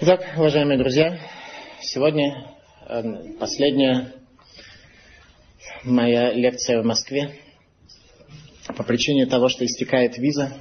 [0.00, 1.18] Итак, уважаемые друзья,
[1.82, 2.56] сегодня
[2.88, 4.14] э, последняя
[5.84, 7.38] моя лекция в Москве
[8.74, 10.54] по причине того, что истекает виза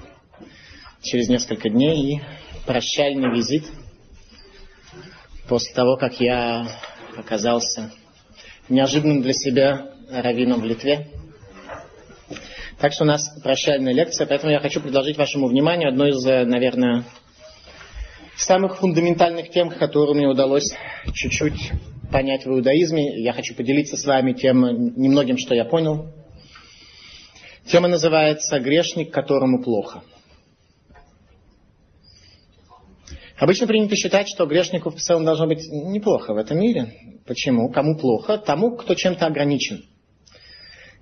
[1.01, 2.21] через несколько дней и
[2.67, 3.63] прощальный визит
[5.47, 6.67] после того, как я
[7.17, 7.91] оказался
[8.69, 11.07] неожиданным для себя раввином в Литве.
[12.79, 16.43] Так что у нас прощальная лекция, поэтому я хочу предложить вашему вниманию одну из, э,
[16.45, 17.05] наверное,
[18.43, 20.73] самых фундаментальных тем, которые мне удалось
[21.13, 21.71] чуть-чуть
[22.11, 23.21] понять в иудаизме.
[23.21, 24.61] Я хочу поделиться с вами тем
[24.95, 26.07] немногим, что я понял.
[27.67, 30.03] Тема называется «Грешник, которому плохо».
[33.37, 36.93] Обычно принято считать, что грешнику в целом должно быть неплохо в этом мире.
[37.25, 37.71] Почему?
[37.71, 38.37] Кому плохо?
[38.37, 39.83] Тому, кто чем-то ограничен.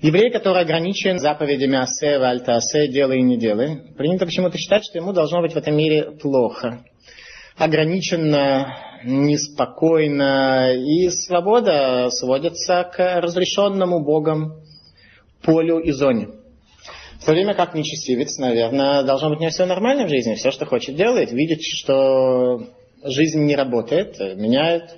[0.01, 4.97] Еврей, который ограничен заповедями Асе, Вальта Асе, делай и не делай, принято почему-то считать, что
[4.97, 6.85] ему должно быть в этом мире плохо
[7.59, 14.61] ограниченно, неспокойно, и свобода сводится к разрешенному Богом
[15.43, 16.29] полю и зоне.
[17.19, 20.65] В то время как нечестивец, наверное, должно быть не все нормально в жизни, все, что
[20.65, 22.61] хочет, делает, видит, что
[23.03, 24.95] жизнь не работает, меняет,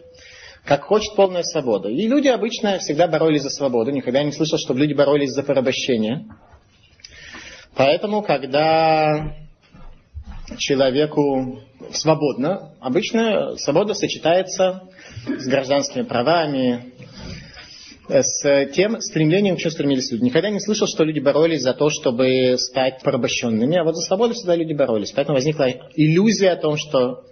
[0.64, 1.90] как хочет полная свобода.
[1.90, 6.28] И люди обычно всегда боролись за свободу, никогда не слышал, чтобы люди боролись за порабощение.
[7.76, 9.36] Поэтому, когда
[10.58, 11.60] человеку
[11.94, 12.74] свободно.
[12.80, 14.90] Обычно свобода сочетается
[15.28, 16.94] с гражданскими правами,
[18.08, 20.24] с тем стремлением, к чему стремились люди.
[20.24, 24.34] Никогда не слышал, что люди боролись за то, чтобы стать порабощенными, а вот за свободу
[24.34, 25.12] всегда люди боролись.
[25.12, 27.24] Поэтому возникла иллюзия о том, что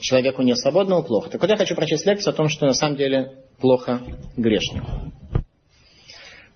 [0.00, 1.30] человеку не свободному плохо.
[1.30, 4.02] Так вот я хочу прочесть лекцию о том, что на самом деле плохо
[4.36, 4.86] грешнику.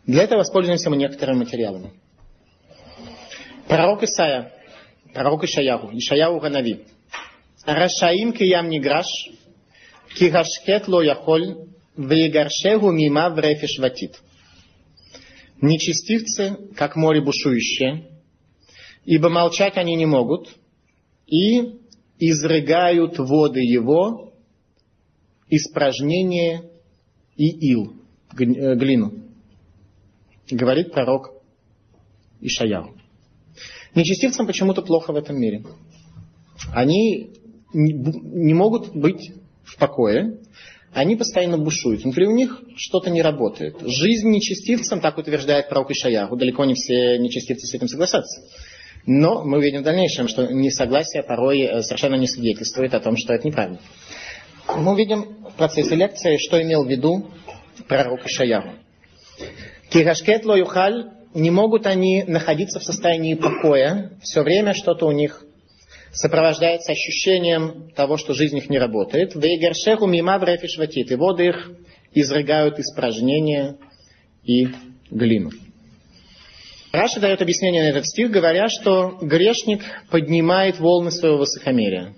[0.06, 1.92] Для этого воспользуемся мы некоторыми материалами.
[3.68, 4.52] Пророк Исаия
[5.12, 6.84] пророк Ишаяху, Ишаяху Ганави.
[7.64, 9.06] Рашаим киям ниграш,
[10.16, 14.20] кигашкет ло яхоль, вегаршегу мима врефиш ватит.
[15.60, 18.08] Нечестивцы, как море бушующее,
[19.04, 20.48] ибо молчать они не могут,
[21.26, 21.80] и
[22.18, 24.32] изрыгают воды его,
[25.48, 26.70] испражнение
[27.36, 27.94] и ил,
[28.32, 29.12] э, глину.
[30.50, 31.30] Говорит пророк
[32.40, 32.99] Ишаяху.
[33.94, 35.64] Нечестивцам почему-то плохо в этом мире.
[36.72, 37.30] Они
[37.72, 39.32] не могут быть
[39.64, 40.38] в покое,
[40.92, 42.02] они постоянно бушуют.
[42.02, 43.76] Внутри у них что-то не работает.
[43.80, 48.42] Жизнь нечестивцам, так утверждает пророк Ишаяху, далеко не все нечестивцы с этим согласятся.
[49.06, 53.32] Но мы увидим в дальнейшем, что несогласие порой э, совершенно не свидетельствует о том, что
[53.32, 53.78] это неправильно.
[54.76, 57.30] Мы увидим в процессе лекции, что имел в виду
[57.88, 58.70] пророк Ишаяху.
[59.90, 65.44] Кирашкет ло юхаль не могут они находиться в состоянии покоя, все время что-то у них
[66.12, 69.34] сопровождается ощущением того, что жизнь их не работает.
[69.34, 71.10] Вейгершеху мима врефишватит.
[71.10, 71.70] И воды их
[72.12, 73.76] изрыгают испражнения
[74.44, 74.68] и
[75.10, 75.50] глину.
[76.92, 82.14] Раша дает объяснение на этот стих, говоря, что грешник поднимает волны своего высокомерия.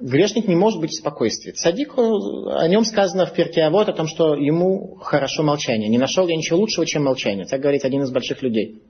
[0.00, 1.52] Грешник не может быть в спокойствии.
[1.52, 5.88] Садик, о нем сказано в перке а вот о том, что ему хорошо молчание.
[5.88, 7.46] Не нашел я ничего лучшего, чем молчание.
[7.46, 8.80] Так говорит один из больших людей.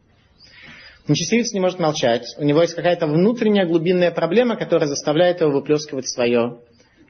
[1.07, 2.27] Нечестивец не может молчать.
[2.37, 6.61] У него есть какая-то внутренняя глубинная проблема, которая заставляет его выплескивать свое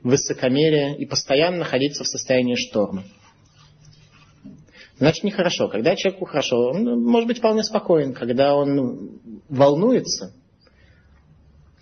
[0.05, 3.03] высокомерие и постоянно находиться в состоянии шторма.
[4.99, 5.69] Значит, нехорошо.
[5.69, 8.15] Когда человеку хорошо, он может быть вполне спокоен.
[8.15, 10.33] Когда он волнуется,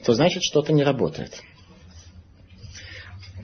[0.02, 1.42] то значит, что-то не работает.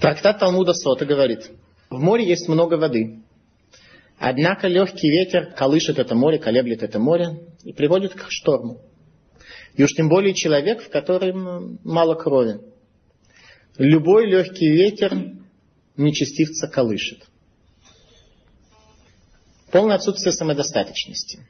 [0.02, 1.48] Трактат Талмуда Сота говорит,
[1.88, 3.20] в море есть много воды.
[4.18, 8.80] Однако легкий ветер колышет это море, колеблет это море и приводит к шторму.
[9.76, 12.58] И уж тем более человек, в котором мало крови.
[13.78, 15.36] Любой легкий ветер
[15.96, 17.22] нечестивца колышет.
[19.70, 21.46] Полное отсутствие самодостаточности.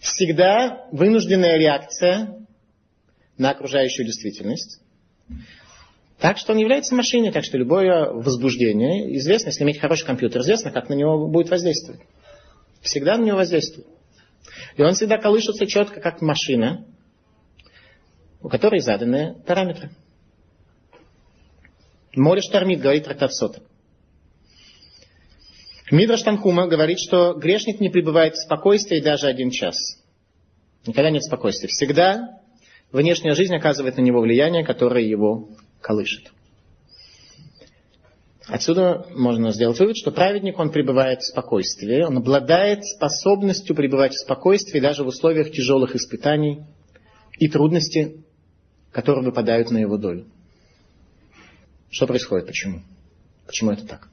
[0.00, 2.48] Всегда вынужденная реакция
[3.38, 4.80] на окружающую действительность.
[6.18, 10.70] Так что он является машиной, так что любое возбуждение, известно, если иметь хороший компьютер, известно,
[10.70, 12.00] как на него будет воздействовать.
[12.82, 13.86] Всегда на него воздействует.
[14.76, 16.86] И он всегда колышется четко, как машина,
[18.40, 19.90] у которой заданы параметры.
[22.14, 23.62] Море штормит, говорит трактат Сота.
[25.90, 29.76] Мидраш Танхума говорит, что грешник не пребывает в спокойствии даже один час.
[30.86, 31.68] Никогда нет спокойствия.
[31.68, 32.40] Всегда
[32.92, 35.50] внешняя жизнь оказывает на него влияние, которое его
[35.84, 36.32] колышет.
[38.46, 44.20] Отсюда можно сделать вывод, что праведник, он пребывает в спокойствии, он обладает способностью пребывать в
[44.20, 46.64] спокойствии даже в условиях тяжелых испытаний
[47.38, 48.24] и трудностей,
[48.92, 50.26] которые выпадают на его долю.
[51.90, 52.46] Что происходит?
[52.46, 52.82] Почему?
[53.46, 54.08] Почему это так?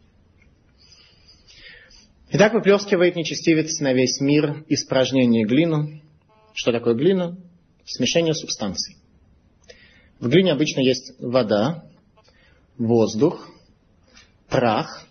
[2.32, 6.02] Итак, выплескивает нечестивец на весь мир испражнение глину.
[6.54, 7.38] Что такое глина?
[7.86, 9.00] Смешение субстанций.
[10.22, 11.84] В глине обычно есть вода,
[12.78, 13.50] воздух,
[14.50, 15.08] прах,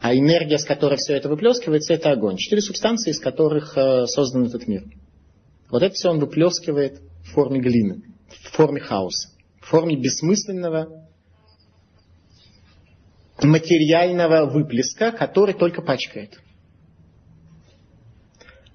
[0.00, 2.38] а энергия, с которой все это выплескивается, это огонь.
[2.38, 4.84] Четыре субстанции, из которых э, создан этот мир.
[5.68, 9.28] Вот это все он выплескивает в форме глины, в форме хаоса,
[9.60, 11.06] в форме бессмысленного
[13.42, 16.40] материального выплеска, который только пачкает.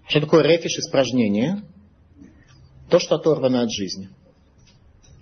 [0.08, 1.64] Что такое рефиш испражнение?
[2.92, 4.10] То, что оторвано от жизни.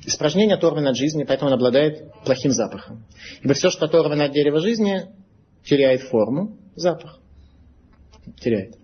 [0.06, 3.06] Испражнение оторвано от жизни, поэтому он обладает плохим запахом.
[3.42, 5.08] Ибо все, что оторвано от дерева жизни,
[5.64, 7.20] теряет форму, запах.
[8.40, 8.76] Теряет.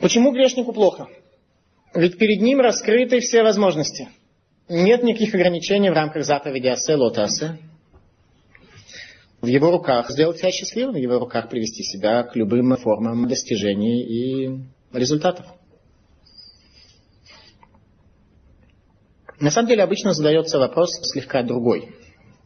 [0.00, 1.06] Почему грешнику плохо?
[1.94, 4.08] Ведь перед ним раскрыты все возможности–
[4.68, 7.58] нет никаких ограничений в рамках заповеди Асе Лотасе.
[9.42, 14.02] В его руках сделать себя счастливым, в его руках привести себя к любым формам достижений
[14.02, 14.58] и
[14.94, 15.44] результатов.
[19.40, 21.88] На самом деле обычно задается вопрос слегка другой.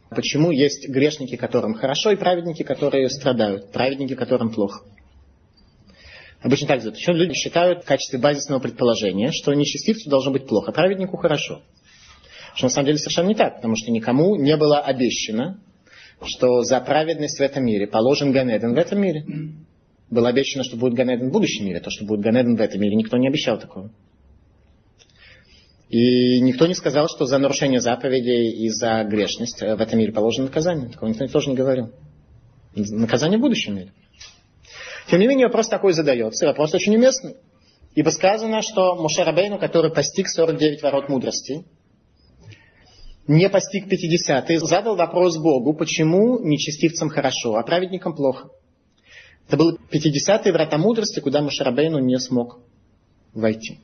[0.09, 4.83] Почему есть грешники, которым хорошо, и праведники, которые страдают, праведники, которым плохо?
[6.41, 6.95] Обычно так задают.
[6.95, 11.61] Почему люди считают в качестве базисного предположения, что нечестивцу должно быть плохо, а праведнику хорошо?
[12.55, 15.59] Что на самом деле совершенно не так, потому что никому не было обещано,
[16.25, 19.25] что за праведность в этом мире положен Ганеден в этом мире.
[20.09, 21.81] Было обещано, что будет Ганеден в будущем мире.
[21.81, 23.91] То, что будет Ганеден в этом мире, никто не обещал такого.
[25.89, 30.45] И никто не сказал, что за нарушение заповедей и за грешность в этом мире положено
[30.45, 30.89] наказание.
[30.89, 31.91] Такого никто тоже не говорил.
[32.75, 33.93] Наказание в будущем мире.
[35.09, 37.37] Тем не менее, вопрос такой задается, вопрос очень уместный.
[37.95, 41.65] Ибо сказано, что Мушарабейну, который постиг 49 ворот мудрости,
[43.25, 48.49] не постиг 50-й, задал вопрос Богу, почему нечестивцам хорошо, а праведникам плохо.
[49.47, 52.59] Это был 50-й врата мудрости, куда Мушарабейну не смог
[53.33, 53.79] войти.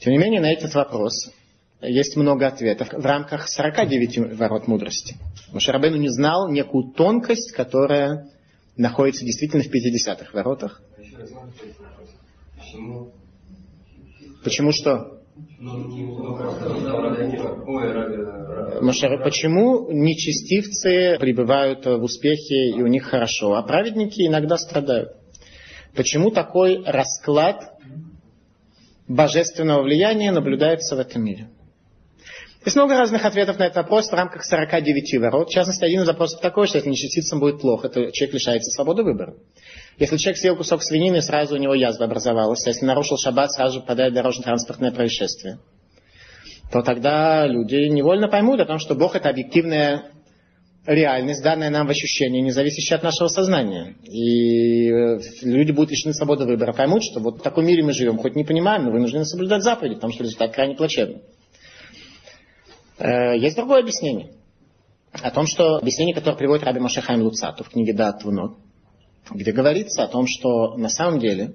[0.00, 1.30] Тем не менее, на этот вопрос
[1.80, 5.16] есть много ответов в рамках 49 ворот мудрости.
[5.52, 8.28] Мушарабейну не знал некую тонкость, которая
[8.76, 10.82] находится действительно в 50-х воротах.
[12.58, 13.12] Почему?
[14.42, 15.16] Почему что?
[18.80, 25.10] Машара, почему нечестивцы пребывают в успехе и у них хорошо, а праведники иногда страдают?
[25.94, 27.75] Почему такой расклад
[29.08, 31.48] божественного влияния наблюдается в этом мире?
[32.64, 35.48] Есть много разных ответов на этот вопрос в рамках 49 ворот.
[35.48, 39.04] В частности, один из вопросов такой, что если нечестивцам будет плохо, то человек лишается свободы
[39.04, 39.36] выбора.
[39.98, 42.66] Если человек съел кусок свинины, сразу у него язва образовалась.
[42.66, 45.60] А если нарушил шаббат, сразу попадает дорожно-транспортное происшествие.
[46.72, 50.10] То тогда люди невольно поймут о том, что Бог это объективная
[50.86, 53.96] реальность, данная нам в ощущении, не зависящая от нашего сознания.
[54.04, 58.18] И э, люди будут лишены свободы выбора, поймут, что вот в таком мире мы живем,
[58.18, 61.22] хоть не понимаем, но вынуждены соблюдать заповеди, потому что результат крайне плачевный.
[62.98, 64.32] Э, есть другое объяснение.
[65.12, 68.56] О том, что объяснение, которое приводит Раби Машехайм Луцату в книге Дат Вунот,
[69.30, 71.54] где говорится о том, что на самом деле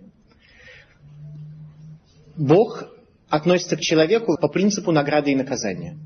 [2.36, 2.84] Бог
[3.30, 5.98] относится к человеку по принципу награды и наказания.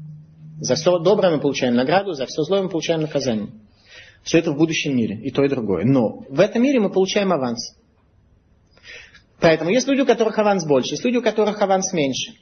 [0.60, 3.50] За все доброе мы получаем награду, за все злое мы получаем наказание.
[4.24, 5.86] Все это в будущем мире, и то, и другое.
[5.86, 7.76] Но в этом мире мы получаем аванс.
[9.40, 12.34] Поэтому есть люди, у которых аванс больше, есть люди, у которых аванс меньше.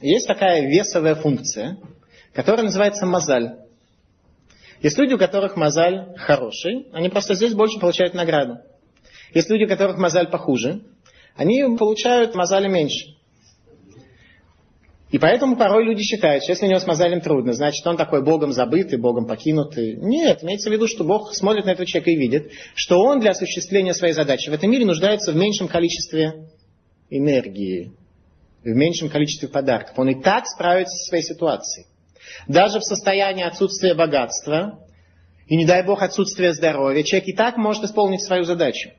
[0.00, 1.78] Есть такая весовая функция,
[2.32, 3.56] которая называется мозаль.
[4.82, 8.58] Есть люди, у которых мозаль хороший, они просто здесь больше получают награду.
[9.32, 10.82] Есть люди, у которых мозаль похуже,
[11.36, 13.14] они получают мозали меньше.
[15.14, 18.24] И поэтому порой люди считают, что если у него с мозалем трудно, значит он такой
[18.24, 19.94] Богом забытый, Богом покинутый.
[19.94, 23.30] Нет, имеется в виду, что Бог смотрит на этого человека и видит, что он для
[23.30, 26.48] осуществления своей задачи в этом мире нуждается в меньшем количестве
[27.10, 27.92] энергии,
[28.64, 29.96] в меньшем количестве подарков.
[29.96, 31.86] Он и так справится со своей ситуацией.
[32.48, 34.80] Даже в состоянии отсутствия богатства
[35.46, 38.90] и, не дай бог, отсутствия здоровья, человек и так может исполнить свою задачу.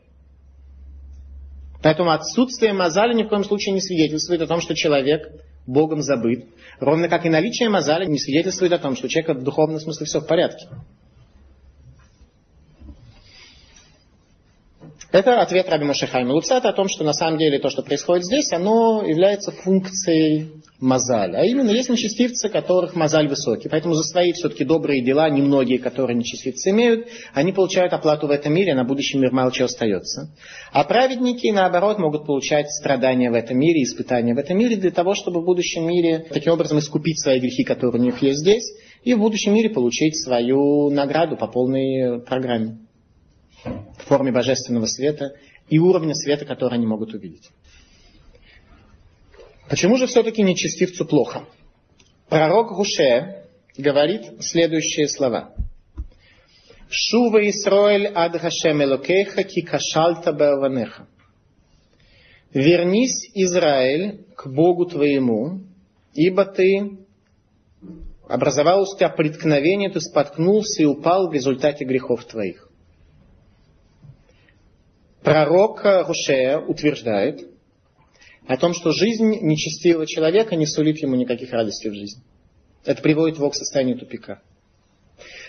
[1.83, 5.29] Поэтому отсутствие мозали ни в коем случае не свидетельствует о том, что человек
[5.67, 6.45] Богом забыт.
[6.79, 10.05] Ровно как и наличие мозали не свидетельствует о том, что у человека в духовном смысле
[10.05, 10.67] все в порядке.
[15.11, 18.51] Это ответ Раби Машихайма Луцата о том, что на самом деле то, что происходит здесь,
[18.51, 21.35] оно является функцией мазаль.
[21.35, 23.69] А именно есть нечестивцы, которых мазаль высокий.
[23.69, 28.53] Поэтому за свои все-таки добрые дела, немногие, которые нечестивцы имеют, они получают оплату в этом
[28.53, 30.35] мире, на будущем мир мало чего остается.
[30.71, 35.15] А праведники, наоборот, могут получать страдания в этом мире, испытания в этом мире для того,
[35.15, 39.13] чтобы в будущем мире таким образом искупить свои грехи, которые у них есть здесь, и
[39.13, 42.79] в будущем мире получить свою награду по полной программе
[43.65, 45.35] в форме божественного света
[45.69, 47.49] и уровня света, который они могут увидеть.
[49.69, 51.45] Почему же все-таки нечестивцу плохо?
[52.29, 53.45] Пророк Гуше
[53.77, 55.53] говорит следующие слова.
[56.89, 61.07] Шува Исроэль ад Хашем Элокейха ки кашальта беаванеха.
[62.53, 65.61] Вернись, Израиль, к Богу твоему,
[66.13, 66.99] ибо ты
[68.29, 72.64] образовалось у тебя преткновение, ты споткнулся и упал в результате грехов твоих.
[75.25, 77.41] Пророк Рушея утверждает
[78.47, 82.21] о том, что жизнь нечестивого человека не сулит ему никаких радостей в жизни.
[82.85, 84.41] Это приводит его к состоянию тупика.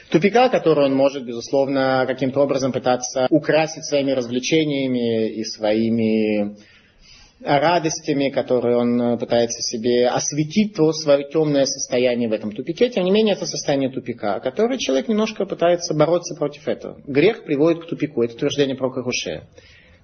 [0.09, 6.57] Тупика, который он может, безусловно, каким-то образом пытаться украсить своими развлечениями и своими
[7.41, 12.89] радостями, которые он пытается себе осветить то свое темное состояние в этом тупике.
[12.89, 17.01] Тем не менее, это состояние тупика, который человек немножко пытается бороться против этого.
[17.07, 18.23] Грех приводит к тупику.
[18.23, 19.47] Это утверждение про Кахуше.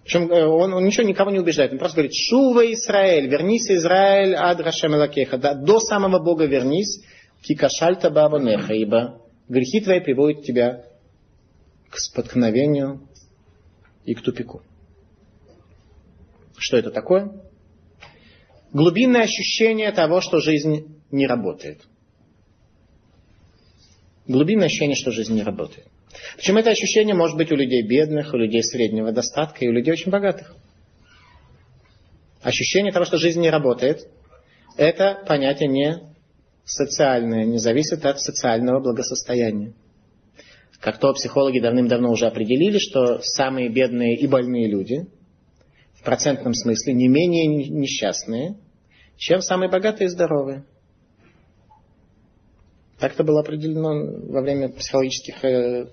[0.04, 1.72] Причем э, он, он ничего никого не убеждает.
[1.72, 5.38] Он просто говорит, Шува Израиль, вернись, Израиль, ад Рашем Элакеха.
[5.38, 7.02] Да, до самого Бога вернись,
[7.42, 10.84] кикашальта бабанеха, ибо грехи твои приводят тебя
[11.88, 13.06] к споткновению
[14.04, 14.62] и к тупику.
[16.62, 17.28] Что это такое?
[18.72, 21.80] Глубинное ощущение того, что жизнь не работает.
[24.28, 25.88] Глубинное ощущение, что жизнь не работает.
[26.36, 29.90] Причем это ощущение может быть у людей бедных, у людей среднего достатка и у людей
[29.90, 30.54] очень богатых.
[32.42, 34.06] Ощущение того, что жизнь не работает,
[34.76, 36.00] это понятие не
[36.64, 39.72] социальное, не зависит от социального благосостояния.
[40.78, 45.08] Как то психологи давным-давно уже определили, что самые бедные и больные люди
[46.02, 48.56] процентном смысле не менее несчастные,
[49.16, 50.64] чем самые богатые и здоровые.
[52.98, 55.90] Так это было определено во время психологических, э,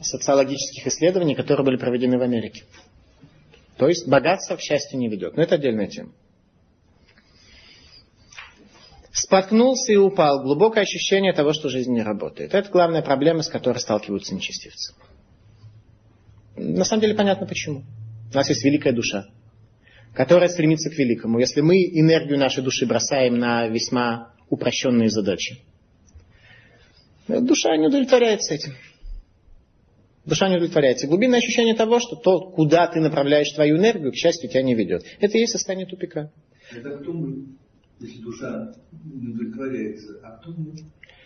[0.00, 2.64] социологических исследований, которые были проведены в Америке.
[3.76, 5.36] То есть богатство к счастью не ведет.
[5.36, 6.12] Но это отдельная тема.
[9.12, 10.42] Споткнулся и упал.
[10.42, 12.54] Глубокое ощущение того, что жизнь не работает.
[12.54, 14.94] Это главная проблема, с которой сталкиваются нечестивцы.
[16.54, 17.82] На самом деле понятно почему.
[18.32, 19.26] У нас есть великая душа,
[20.14, 21.38] которая стремится к великому.
[21.38, 25.58] Если мы энергию нашей души бросаем на весьма упрощенные задачи,
[27.28, 28.72] Душа не удовлетворяется этим.
[30.24, 31.06] Душа не удовлетворяется.
[31.06, 35.04] Глубинное ощущение того, что то, куда ты направляешь твою энергию, к счастью, тебя не ведет.
[35.20, 36.30] Это и есть состояние тупика.
[36.72, 37.46] Это кто мы,
[38.00, 40.20] если душа не удовлетворяется?
[40.22, 40.72] А кто мы?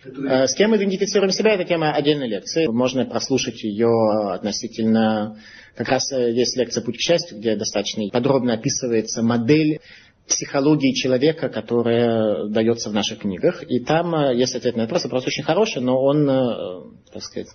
[0.02, 0.48] Который...
[0.48, 2.66] С кем мы идентифицируем себя, это тема отдельной лекции.
[2.66, 3.90] Можно прослушать ее
[4.32, 5.38] относительно...
[5.76, 9.80] Как раз э, есть лекция «Путь к счастью», где достаточно подробно описывается модель
[10.26, 13.62] психологии человека, которая дается в наших книгах.
[13.68, 15.04] И там э, есть ответ на вопрос.
[15.04, 17.48] Вопрос очень хороший, но он, э, так сказать,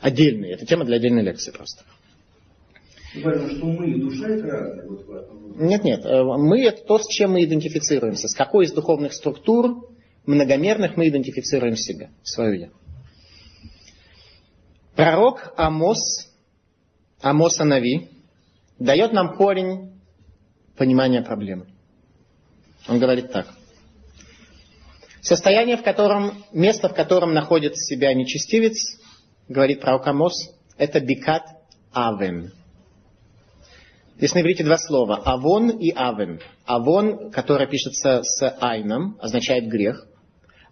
[0.00, 0.50] отдельный.
[0.50, 1.84] Это тема для отдельной лекции просто.
[3.22, 5.68] Важно, что мы и душа это разные.
[5.68, 6.04] Нет, нет.
[6.04, 8.28] Мы это то, с чем мы идентифицируемся.
[8.28, 9.90] С какой из духовных структур
[10.26, 12.68] многомерных мы идентифицируем себя, свою я.
[14.94, 16.28] Пророк Амос,
[17.20, 18.10] Амос Анави,
[18.78, 20.00] дает нам корень
[20.76, 21.66] понимания проблемы.
[22.88, 23.46] Он говорит так.
[25.20, 28.98] Состояние, в котором, место, в котором находится себя нечестивец,
[29.48, 30.34] говорит пророк Амос,
[30.78, 31.42] это бикат
[31.92, 32.52] авен.
[34.16, 35.16] Здесь на иврите два слова.
[35.24, 36.40] Авон и авен.
[36.66, 40.06] Авон, который пишется с айном, означает грех.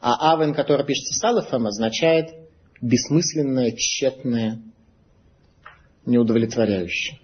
[0.01, 2.35] А авен, который пишется с алифом, означает
[2.81, 4.63] бессмысленное, тщетное,
[6.07, 7.19] неудовлетворяющее.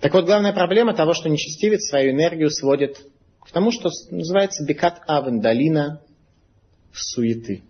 [0.00, 3.06] Так вот, главная проблема того, что нечестивец свою энергию сводит
[3.40, 6.00] к тому, что называется бекат авен, долина
[6.92, 7.62] суеты.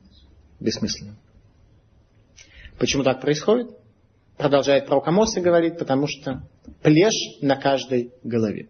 [0.61, 1.17] Бессмысленно.
[2.79, 3.71] Почему так происходит?
[4.37, 6.43] Продолжает пророк Амос и говорит, потому что
[6.83, 8.69] плешь на каждой голове.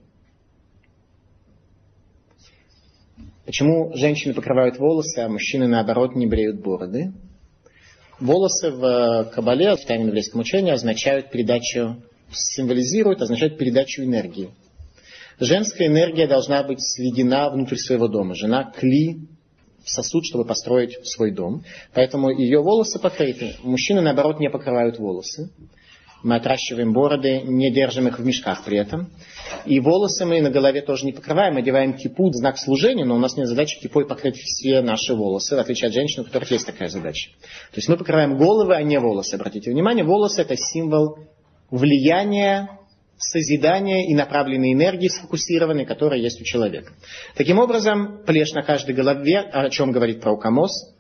[3.53, 7.13] Почему женщины покрывают волосы, а мужчины, наоборот, не бреют бороды?
[8.19, 14.53] Волосы в Кабале, в тайном еврейском учении, означают передачу, символизируют, означают передачу энергии.
[15.39, 18.35] Женская энергия должна быть сведена внутрь своего дома.
[18.35, 19.29] Жена кли,
[19.85, 21.63] сосуд, чтобы построить свой дом.
[21.93, 23.57] Поэтому ее волосы покрыты.
[23.63, 25.51] Мужчины, наоборот, не покрывают волосы.
[26.23, 29.11] Мы отращиваем бороды, не держим их в мешках при этом.
[29.67, 33.37] И волосы мы на голове тоже не покрываем, одеваем кипут, знак служения, но у нас
[33.37, 36.89] нет задачи кипой покрыть все наши волосы, в отличие от женщин, у которых есть такая
[36.89, 37.31] задача.
[37.41, 39.35] То есть мы покрываем головы, а не волосы.
[39.35, 41.19] Обратите внимание, волосы это символ
[41.71, 42.79] влияния,
[43.17, 46.93] созидания и направленной энергии сфокусированной, которая есть у человека.
[47.37, 50.92] Таким образом, плешь на каждой голове, о чем говорит Праукамос,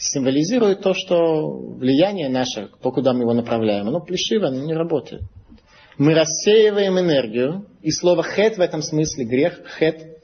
[0.00, 5.22] символизирует то, что влияние наше, то, куда мы его направляем, оно плешиво, оно не работает.
[5.98, 10.22] Мы рассеиваем энергию, и слово хет в этом смысле, грех, хет,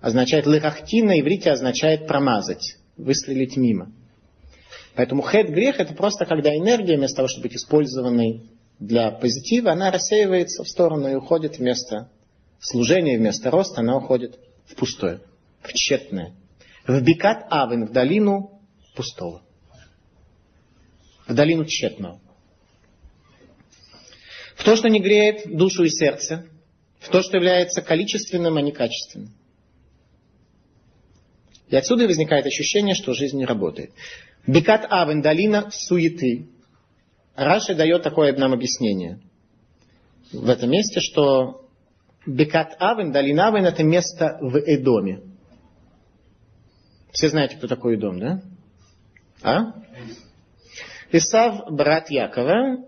[0.00, 3.92] означает лырахти на иврите означает промазать, выстрелить мимо.
[4.96, 9.92] Поэтому хет грех это просто когда энергия, вместо того, чтобы быть использованной для позитива, она
[9.92, 12.10] рассеивается в сторону и уходит вместо
[12.58, 15.20] служения, вместо роста, она уходит в пустое,
[15.60, 16.34] в тщетное.
[16.86, 18.55] В Бикат Авен, в долину
[18.96, 19.42] пустого.
[21.28, 22.20] В долину тщетного.
[24.56, 26.46] В то, что не греет душу и сердце,
[26.98, 29.32] в то, что является количественным, а не качественным.
[31.68, 33.90] И отсюда возникает ощущение, что жизнь не работает.
[34.46, 36.48] Бекат Авен, долина суеты.
[37.34, 39.20] Раши дает такое нам объяснение
[40.32, 41.68] в этом месте, что
[42.26, 45.20] Бекат Авен, долина Авен, это место в Эдоме.
[47.12, 48.42] Все знаете, кто такой Эдом, да?
[49.42, 49.72] А?
[51.12, 52.78] Исав брат Якова,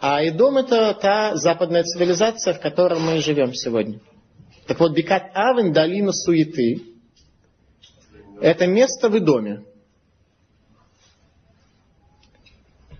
[0.00, 4.00] а Идом это та западная цивилизация, в которой мы живем сегодня.
[4.66, 6.82] Так вот, Бекат Авен, долина суеты,
[8.40, 9.64] это место в Идоме.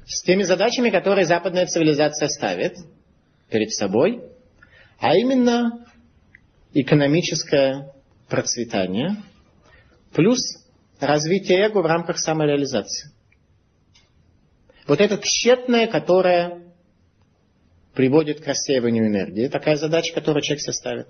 [0.04, 2.76] С теми задачами, которые западная цивилизация ставит
[3.48, 4.20] перед собой,
[4.98, 5.86] а именно
[6.74, 7.94] экономическое
[8.28, 9.16] процветание,
[10.12, 10.40] плюс
[11.00, 13.10] развитие эго в рамках самореализации.
[14.86, 16.62] Вот это тщетное, которое
[17.94, 19.48] приводит к рассеиванию энергии.
[19.48, 21.08] Такая задача, которую человек себе ставит.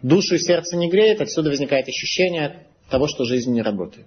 [0.00, 4.06] Душу и сердце не греет, отсюда возникает ощущение того, что жизнь не работает.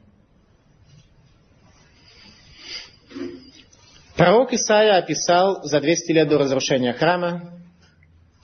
[4.15, 7.51] Пророк Исаия описал за 200 лет до разрушения храма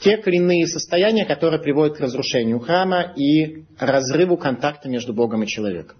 [0.01, 5.97] те коренные состояния, которые приводят к разрушению храма и разрыву контакта между Богом и человеком.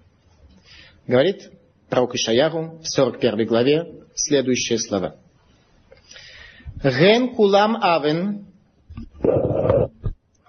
[1.08, 1.52] Говорит
[1.90, 3.86] пророк Ишаяру в 41 главе
[4.16, 5.16] следующие слова.
[6.84, 8.46] Гем кулам авен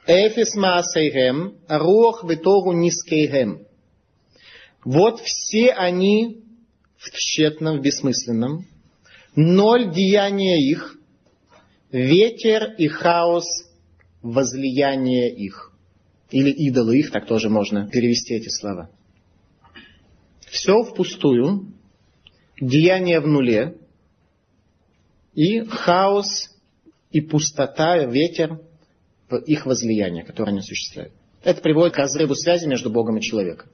[0.06, 3.66] эфис маасейгем рух ветору нискейгем.
[4.84, 6.42] Вот все они
[6.96, 8.66] в тщетном, в бессмысленном,
[9.34, 10.96] ноль деяния их,
[11.90, 13.46] ветер и хаос
[14.22, 15.72] возлияния их.
[16.30, 18.90] Или идолы их, так тоже можно перевести эти слова.
[20.52, 21.72] Все впустую,
[22.60, 23.78] деяние в нуле,
[25.32, 26.50] и хаос,
[27.10, 28.60] и пустота, ветер
[29.30, 31.14] в их возлияние, которое они осуществляют.
[31.42, 33.70] Это приводит к разрыву связи между Богом и человеком.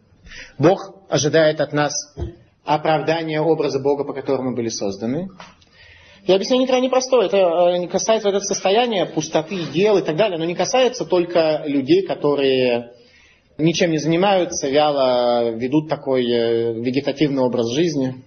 [0.56, 1.92] Бог ожидает от нас
[2.64, 5.30] оправдания образа Бога, по которому мы были созданы.
[6.26, 7.26] И объяснение крайне простое.
[7.26, 11.04] Это э, не касается вот этого состояния пустоты дел и так далее, но не касается
[11.04, 12.92] только людей, которые
[13.58, 18.22] ничем не занимаются, вяло ведут такой э, вегетативный образ жизни.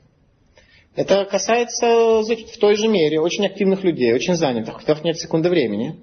[0.95, 5.49] Это касается в той же мере очень активных людей, очень занятых, у которых нет секунды
[5.49, 5.95] времени,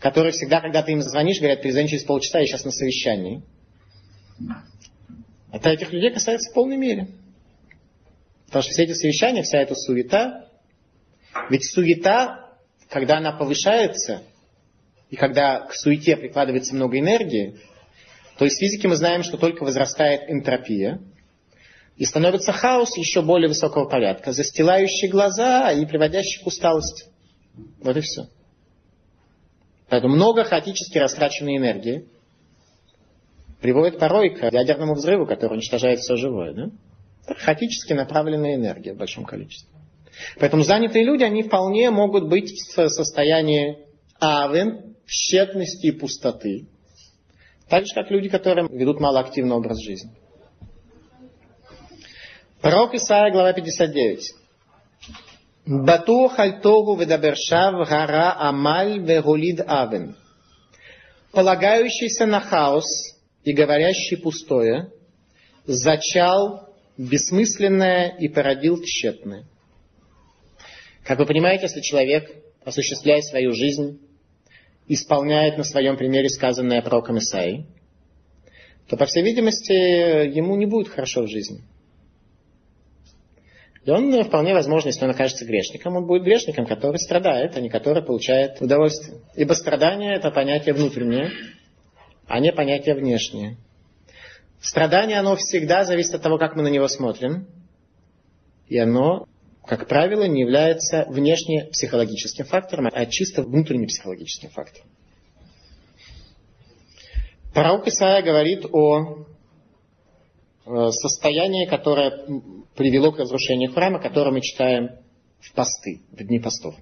[0.00, 3.42] которые всегда, когда ты им звонишь, говорят, перезвони через полчаса, я сейчас на совещании.
[5.52, 7.08] Это этих людей касается в полной мере.
[8.46, 10.48] Потому что все эти совещания, вся эта суета,
[11.48, 12.50] ведь суета,
[12.88, 14.22] когда она повышается,
[15.08, 17.60] и когда к суете прикладывается много энергии,
[18.38, 21.00] то из физики мы знаем, что только возрастает энтропия,
[21.96, 27.04] и становится хаос еще более высокого порядка, застилающий глаза и приводящий к усталости.
[27.80, 28.28] Вот и все.
[29.88, 32.08] Поэтому много хаотически растраченной энергии
[33.60, 36.54] приводит порой к ядерному взрыву, который уничтожает все живое.
[36.54, 36.70] Да?
[37.26, 39.68] Хаотически направленная энергия в большом количестве.
[40.38, 43.86] Поэтому занятые люди, они вполне могут быть в состоянии
[44.18, 46.68] авен, тщетности и пустоты.
[47.72, 50.10] Так же, как люди, которые ведут малоактивный образ жизни.
[52.60, 54.20] Пророк Исаия, глава 59.
[55.64, 60.18] Батух альтогу ведабершав гара амаль вегулид авен.
[61.30, 62.84] Полагающийся на хаос
[63.42, 64.90] и говорящий пустое,
[65.64, 69.46] зачал бессмысленное и породил тщетное.
[71.04, 72.30] Как вы понимаете, если человек,
[72.66, 73.98] осуществляя свою жизнь,
[74.88, 77.66] исполняет на своем примере сказанное пророком Исаи,
[78.88, 81.62] то, по всей видимости, ему не будет хорошо в жизни.
[83.84, 87.68] И он, вполне возможно, если он окажется грешником, он будет грешником, который страдает, а не
[87.68, 89.18] который получает удовольствие.
[89.34, 91.30] Ибо страдание– это понятие внутреннее,
[92.26, 93.56] а не понятие внешнее.
[94.60, 97.48] Страдание, оно всегда зависит от того, как мы на него смотрим.
[98.68, 99.26] И оно,
[99.66, 104.88] как правило, не является внешне психологическим фактором, а чисто внутренним психологическим фактором.
[107.54, 109.26] Пророк Исаия говорит о
[110.64, 112.24] э, состоянии, которое
[112.74, 114.90] привело к разрушению храма, которое мы читаем
[115.40, 116.74] в посты, в дни постов.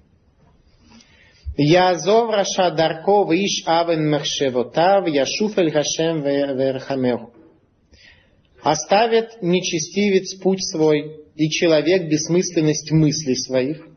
[1.57, 7.33] Язов Раша Дарко Виш Авен Мершевотав Яшуф Эль Хашем Верхамеху.
[8.63, 13.87] Оставит нечестивец путь свой, и человек бессмысленность мыслей своих.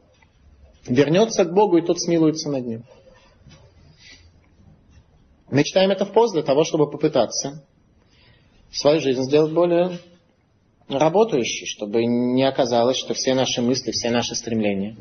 [0.86, 2.84] Вернется к Богу, и тот смилуется над ним.
[5.50, 7.64] Мы читаем это в пост для того, чтобы попытаться
[8.72, 9.98] свою жизнь сделать более
[10.88, 14.96] работающей, чтобы не оказалось, что все наши мысли, все наши стремления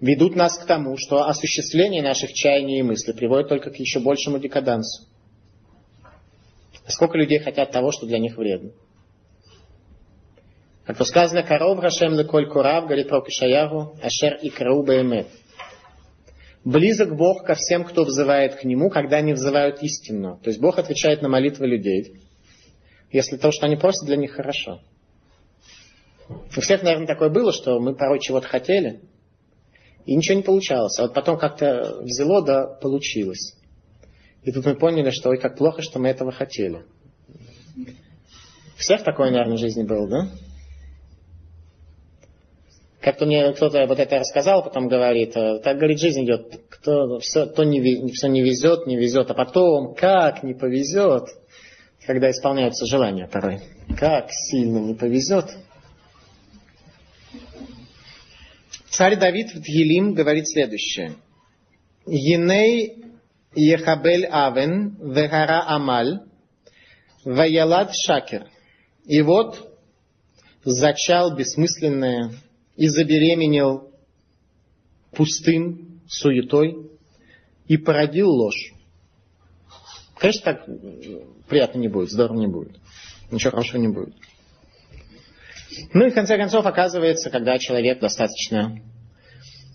[0.00, 4.38] ведут нас к тому, что осуществление наших чаяний и мыслей приводит только к еще большему
[4.38, 5.04] декадансу.
[6.86, 8.72] Сколько людей хотят того, что для них вредно.
[10.86, 15.28] Как то сказано, коров Рашем леколь курав, говорит про Кишаягу, ашер и баэмет.
[16.64, 20.38] Близок Бог ко всем, кто взывает к Нему, когда они взывают истинно.
[20.42, 22.20] То есть Бог отвечает на молитвы людей,
[23.10, 24.80] если то, что они просят, для них хорошо.
[26.28, 29.00] У всех, наверное, такое было, что мы порой чего-то хотели,
[30.04, 30.98] и ничего не получалось.
[30.98, 33.56] А вот потом как-то взяло, да получилось.
[34.42, 36.84] И тут мы поняли, что ой, как плохо, что мы этого хотели.
[37.76, 40.28] У всех такое, наверное, в жизни было, да?
[43.00, 47.46] Как-то мне кто-то вот это рассказал, потом говорит, э, так, говорит, жизнь идет, кто, все,
[47.46, 51.28] то не, все не везет, не везет, а потом, как не повезет,
[52.06, 53.60] когда исполняются желания порой.
[53.98, 55.46] Как сильно не повезет.
[58.90, 61.14] Царь Давид в Елим говорит следующее.
[62.06, 63.04] Еней
[63.54, 66.20] Ехабель Авен Вегара Амаль
[67.24, 68.46] Ваялад Шакер.
[69.06, 69.74] И вот
[70.64, 72.32] зачал бессмысленное
[72.80, 73.92] и забеременел
[75.12, 76.78] пустым, суетой
[77.66, 78.72] и породил ложь.
[80.16, 80.64] Конечно, так
[81.46, 82.74] приятно не будет, здорово не будет.
[83.30, 84.14] Ничего хорошего не будет.
[85.92, 88.80] Ну и в конце концов оказывается, когда человек достаточно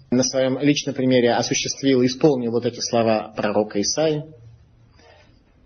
[0.09, 4.23] на своем личном примере осуществил исполнил вот эти слова пророка Исаи,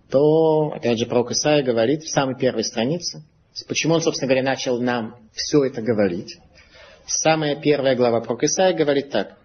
[0.10, 3.24] то, опять же, пророк Исаия говорит в самой первой странице,
[3.70, 6.38] почему он, собственно говоря, начал нам все это говорить.
[7.12, 9.36] Самая первая глава пророка Исаия говорит так.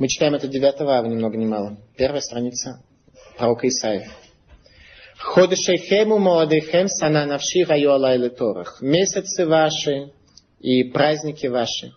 [0.00, 1.78] Мы читаем это 9 ава, ни много ни мало.
[1.96, 2.82] Первая страница
[3.38, 4.08] пророка Исаия.
[5.16, 8.82] Ходышейхему моадейхем сана навши гаю алайле торах.
[8.82, 10.10] Месяцы ваши
[10.58, 11.92] и праздники ваши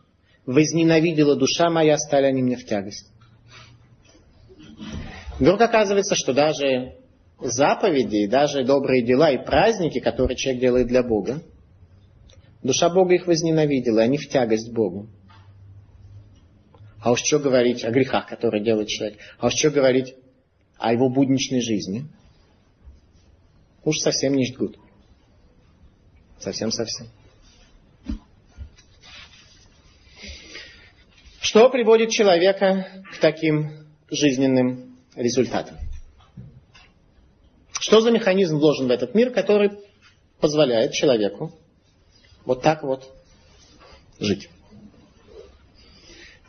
[0.46, 3.08] возненавидела душа моя, стали они мне в тягость.
[5.40, 6.94] Вдруг оказывается, что даже
[7.40, 11.42] заповеди, даже добрые дела и праздники, которые человек делает для Бога,
[12.62, 15.10] душа Бога их возненавидела, и они в тягость Богу.
[17.02, 19.20] А уж что говорить о грехах, которые делает человек?
[19.38, 20.16] А уж что говорить
[20.78, 22.06] о его будничной жизни?
[23.86, 24.78] Уж совсем не ждут.
[26.40, 27.08] Совсем-совсем.
[31.40, 35.78] Что приводит человека к таким жизненным результатам?
[37.72, 39.72] Что за механизм вложен в этот мир, который
[40.40, 41.54] позволяет человеку
[42.50, 43.04] вот так вот
[44.20, 44.50] жить?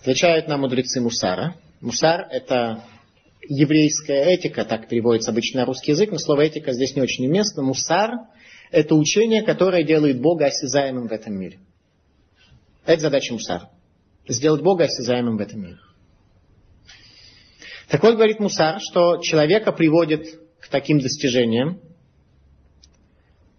[0.00, 1.56] Отвечают нам мудрецы Мусара.
[1.82, 2.82] Мусар– это
[3.46, 7.62] еврейская этика, так переводится обычно на русский язык, но слово этика здесь не очень уместно.
[7.62, 8.12] Мусар–
[8.70, 11.58] это учение, которое делает Бога осязаемым в этом мире.
[12.86, 13.68] Это задача Мусара.
[14.26, 15.78] Сделать Бога осязаемым в этом мире.
[17.88, 21.78] Так вот, говорит Мусар, что человека приводит к таким достижениям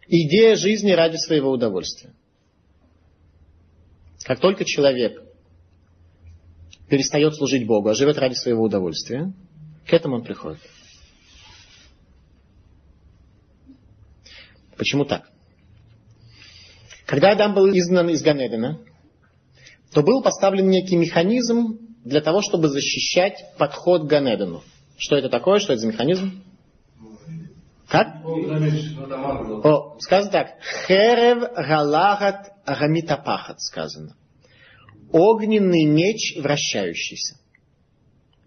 [0.08, 2.16] идея жизни ради своего удовольствия.
[4.24, 5.22] Как только человек
[6.90, 9.34] перестает служить Богу, а живет ради своего удовольствия,
[9.88, 10.60] к этому он приходит.
[14.78, 15.30] Почему так?
[17.06, 18.80] Когда Адам был изгнан из Ганедена,
[19.94, 24.64] то был поставлен некий механизм для того, чтобы защищать подход к Ганедену.
[24.98, 25.60] Что это такое?
[25.60, 26.44] Что это за механизм?
[27.92, 28.24] Как?
[28.26, 30.52] О, сказано так.
[30.88, 34.16] Херев галагат гамитапахат сказано.
[35.12, 37.36] Огненный меч вращающийся.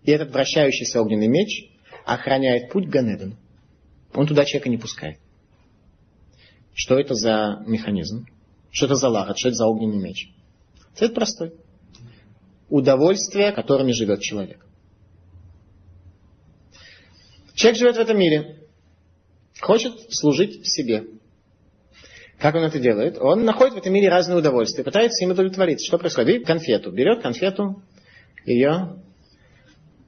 [0.03, 1.71] И этот вращающийся огненный меч
[2.07, 3.37] охраняет путь Ганедену.
[4.15, 5.19] Он туда человека не пускает.
[6.73, 8.27] Что это за механизм?
[8.71, 9.37] Что это за лагат?
[9.37, 10.31] Что это за огненный меч?
[10.95, 11.53] Цвет простой.
[12.71, 14.65] Удовольствие, которыми живет человек.
[17.55, 18.64] Человек живет в этом мире,
[19.65, 21.05] хочет служить себе.
[22.39, 23.19] Как он это делает?
[23.19, 25.87] Он находит в этом мире разные удовольствия, пытается им удовлетвориться.
[25.87, 26.29] Что происходит?
[26.29, 27.83] Видит конфету, берет конфету,
[28.45, 28.97] ее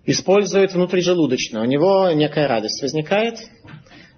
[0.05, 1.63] использует внутрижелудочно.
[1.63, 3.39] У него некая радость возникает.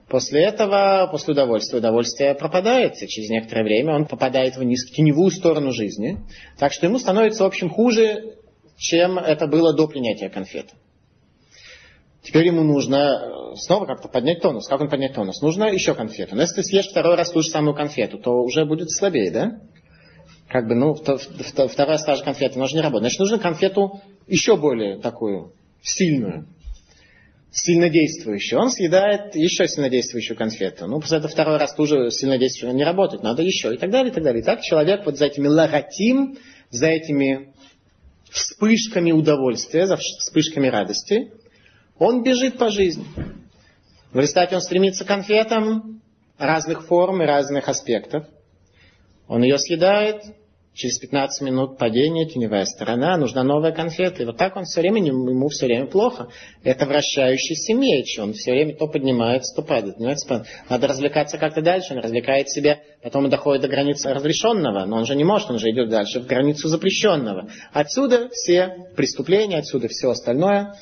[0.08, 5.30] После этого, после удовольствия, удовольствие пропадает, и через некоторое время он попадает в низкую теневую
[5.30, 6.18] сторону жизни.
[6.58, 8.36] Так что ему становится, в общем, хуже,
[8.78, 10.74] чем это было до принятия конфеты.
[12.28, 14.68] Теперь ему нужно снова как-то поднять тонус.
[14.68, 15.40] Как он поднять тонус?
[15.40, 16.36] Нужно еще конфету.
[16.36, 19.60] Но если ты съешь второй раз ту же самую конфету, то уже будет слабее, да?
[20.46, 23.14] Как бы, ну, вторая стажа конфеты, она же не работает.
[23.14, 26.46] Значит, нужно конфету еще более такую сильную,
[27.50, 28.60] сильнодействующую.
[28.60, 30.86] Он съедает еще сильнодействующую конфету.
[30.86, 34.14] Ну, после этого второй раз тоже сильнодействующую не работает, надо еще, и так далее, и
[34.14, 34.42] так далее.
[34.42, 36.36] И так человек вот за этими логотим,
[36.68, 37.54] за этими
[38.30, 41.32] вспышками удовольствия, за вспышками радости,
[41.98, 43.04] он бежит по жизни.
[44.12, 46.00] В результате он стремится к конфетам
[46.38, 48.26] разных форм и разных аспектов.
[49.26, 50.22] Он ее съедает,
[50.78, 54.22] через 15 минут падения, теневая сторона, нужна новая конфета.
[54.22, 56.28] И вот так он все время, ему все время плохо.
[56.62, 58.16] Это вращающийся меч.
[58.18, 59.96] Он все время то поднимается, то падает.
[59.96, 61.94] Поднимается, Надо развлекаться как-то дальше.
[61.94, 64.86] Он развлекает себя, потом он доходит до границы разрешенного.
[64.86, 67.50] Но он же не может, он же идет дальше в границу запрещенного.
[67.72, 70.76] Отсюда все преступления, отсюда все остальное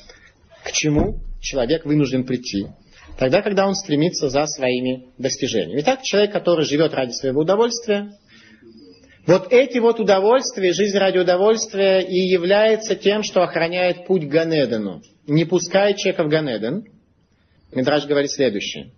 [0.67, 2.67] к чему человек вынужден прийти.
[3.17, 5.79] Тогда, когда он стремится за своими достижениями.
[5.81, 8.11] Итак, человек, который живет ради своего удовольствия,
[9.25, 15.01] вот эти вот удовольствия, жизнь ради удовольствия и является тем, что охраняет путь к Ганедену.
[15.25, 16.85] Не пускает человека в Ганеден.
[17.73, 18.91] Мидраж говорит следующее.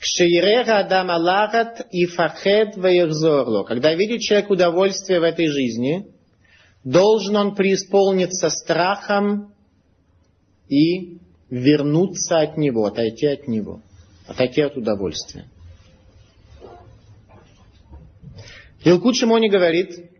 [0.00, 3.64] Кширега адам алахат и фахед ваехзорло.
[3.64, 6.06] Когда видит человек удовольствие в этой жизни,
[6.84, 9.52] должен он преисполниться страхом
[10.68, 11.18] и
[11.50, 13.82] вернуться от него, отойти от него,
[14.26, 15.48] отойти от удовольствия.
[18.84, 20.10] Илкут Шимони говорит,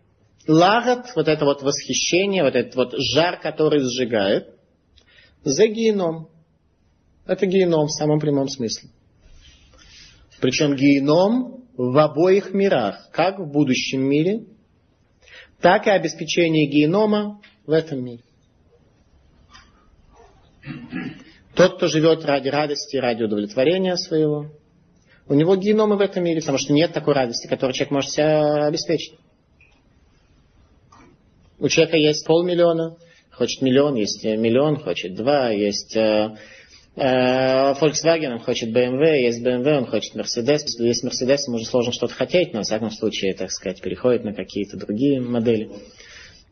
[0.47, 4.49] лагат, вот это вот восхищение, вот этот вот жар, который сжигает,
[5.43, 6.29] за геном.
[7.25, 8.89] Это геном в самом прямом смысле.
[10.41, 14.45] Причем геном в обоих мирах, как в будущем мире,
[15.61, 18.23] так и обеспечение генома в этом мире.
[21.55, 24.47] Тот, кто живет ради радости, ради удовлетворения своего,
[25.27, 28.65] у него геномы в этом мире, потому что нет такой радости, которую человек может себя
[28.65, 29.13] обеспечить.
[31.59, 32.95] У человека есть полмиллиона,
[33.31, 36.35] хочет миллион, есть миллион, хочет два, есть э,
[36.95, 40.61] э, Volkswagen, он хочет BMW, есть BMW, он хочет Mercedes.
[40.79, 44.33] Есть Mercedes, ему уже сложно что-то хотеть, но в всяком случае, так сказать, переходит на
[44.33, 45.69] какие-то другие модели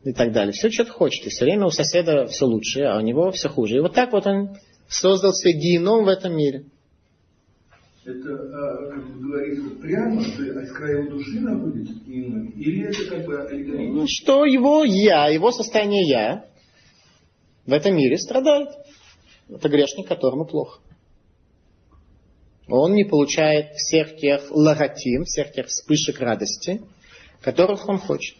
[0.04, 0.52] и так далее.
[0.52, 1.26] Все что-то хочет.
[1.26, 3.76] И все время у соседа все лучше, а у него все хуже.
[3.76, 4.56] И вот так вот он
[4.88, 6.66] создал себе геном в этом мире.
[8.04, 12.48] Это, а, как бы говорится, прямо, что из края его души находится геном?
[12.50, 13.94] Или это как бы аллегорично?
[13.94, 16.44] Ну, что его я, его состояние я
[17.66, 18.70] в этом мире страдает.
[19.50, 20.80] Это грешник, которому плохо.
[22.66, 26.82] Он не получает всех тех логотим, всех тех вспышек радости,
[27.40, 28.36] которых он хочет.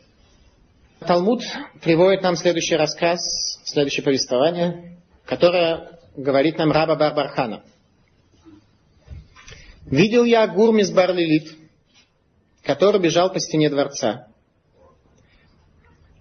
[1.00, 1.42] Талмуд
[1.80, 3.20] приводит нам следующий рассказ,
[3.64, 7.62] следующее повествование, которое говорит нам раба Барбархана.
[9.86, 11.56] Видел я Гурмис Барлилит,
[12.62, 14.26] который бежал по стене дворца.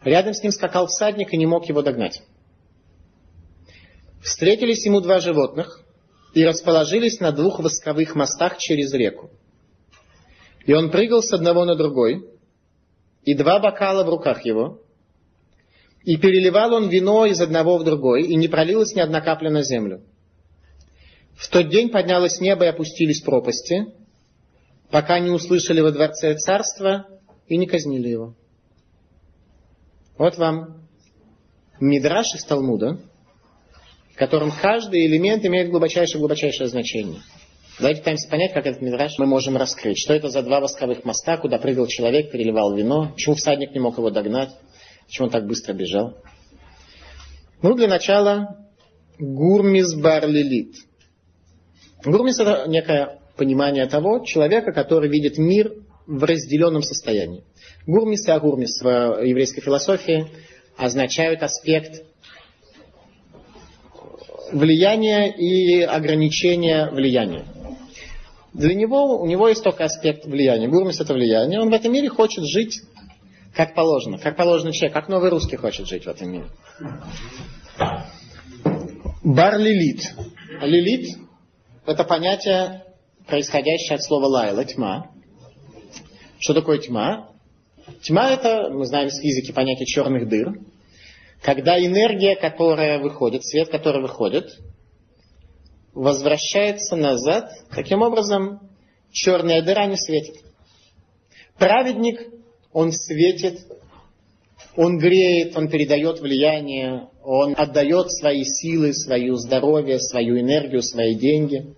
[0.03, 2.21] Рядом с ним скакал всадник и не мог его догнать.
[4.21, 5.81] Встретились ему два животных
[6.33, 9.31] и расположились на двух восковых мостах через реку.
[10.65, 12.36] И он прыгал с одного на другой,
[13.23, 14.81] и два бокала в руках его,
[16.03, 19.61] и переливал он вино из одного в другой, и не пролилась ни одна капля на
[19.61, 20.01] землю.
[21.35, 23.87] В тот день поднялось небо и опустились пропасти,
[24.89, 27.07] пока не услышали во дворце царства
[27.47, 28.35] и не казнили его.
[30.17, 30.87] Вот вам
[31.79, 32.99] Мидраш из Талмуда,
[34.13, 37.21] в котором каждый элемент имеет глубочайшее-глубочайшее значение.
[37.79, 39.99] Давайте пытаемся понять, как этот мидраж мы можем раскрыть.
[39.99, 43.11] Что это за два восковых моста, куда прыгал человек, переливал вино?
[43.13, 44.49] Почему всадник не мог его догнать?
[45.05, 46.15] Почему он так быстро бежал?
[47.61, 48.65] Ну, для начала,
[49.19, 50.73] гурмис барлилит.
[52.03, 55.71] Гурмис– это некое понимание того человека, который видит мир
[56.07, 57.43] в разделенном состоянии.
[57.85, 60.25] Гурмис и агурмис в еврейской философии
[60.77, 62.03] означают аспект
[64.51, 67.45] влияния и ограничения влияния.
[68.57, 70.67] Для него, у него есть только аспект влияния.
[70.67, 71.61] Гурмис– это влияние.
[71.61, 72.81] Он в этом мире хочет жить
[73.53, 74.17] Как положено.
[74.17, 74.95] Как положено человек.
[74.95, 76.45] Как новый русский хочет жить в этом мире.
[79.23, 80.11] Бар лилит.
[80.61, 81.17] Лилит–
[81.85, 82.83] это понятие,
[83.27, 85.11] происходящее от слова лайла, тьма.
[86.39, 87.29] Что такое тьма?
[88.01, 90.59] Тьма– это, мы знаем с физики понятие черных дыр.
[91.43, 94.57] Когда энергия, которая выходит, свет, который выходит,
[95.97, 98.59] возвращается назад, таким образом
[99.11, 100.35] черная дыра не светит.
[101.57, 102.21] Праведник,
[102.71, 103.61] он светит,
[104.75, 111.73] он греет, он передает влияние, он отдает свои силы, свое здоровье, свою энергию, свои деньги.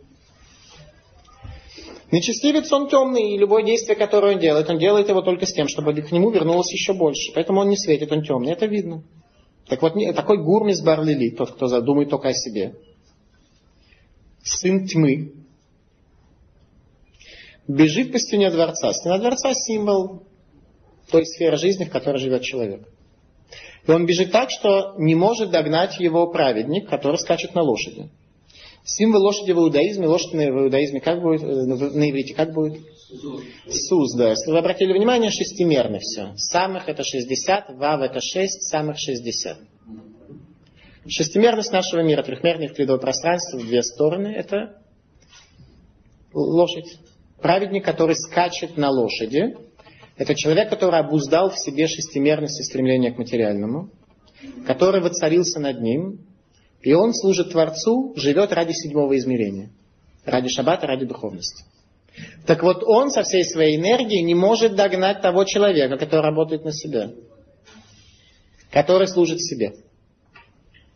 [2.12, 5.68] Нечестивец он темный, и любое действие, которое он делает, он делает его только с тем,
[5.70, 7.32] чтобы к нему вернулось еще больше.
[7.34, 9.04] Поэтому он не светит, он темный, это видно.
[9.68, 12.76] Так вот, такой гурмис Барлили, тот, кто задумает только о себе,
[14.44, 15.34] сын тьмы,
[17.68, 18.94] бежит по стене дворца.
[18.94, 20.24] Стена дворца– символ
[21.10, 22.88] той сферы жизни, в которой живет человек.
[23.88, 28.10] И он бежит так, что не может догнать его праведник, который скачет на лошади.
[28.84, 32.82] Символ лошади в иудаизме, лошадь в иудаизме как будет, э, на иврите как будет?
[33.68, 34.32] Суз, да.
[34.32, 36.34] Если вы обратили внимание, шестимерно все.
[36.36, 39.58] Самых это 60, вав это 6, самых 60.
[41.10, 44.78] Шестимерность нашего мира, трехмерное вклидовое пространство в две стороны, это
[46.34, 47.00] лошадь.
[47.42, 49.56] Праведник, который скачет на лошади,
[50.18, 53.90] это человек, который обуздал в себе шестимерность и стремление к материальному,
[54.68, 56.20] который воцарился над ним,
[56.82, 59.72] и он служит Творцу, живет ради седьмого измерения.
[60.26, 61.64] Ради шаббата, ради духовности.
[62.46, 66.72] Так вот, он со всей своей энергией не может догнать того человека, который работает на
[66.72, 67.12] себя.
[68.72, 69.74] Который служит себе.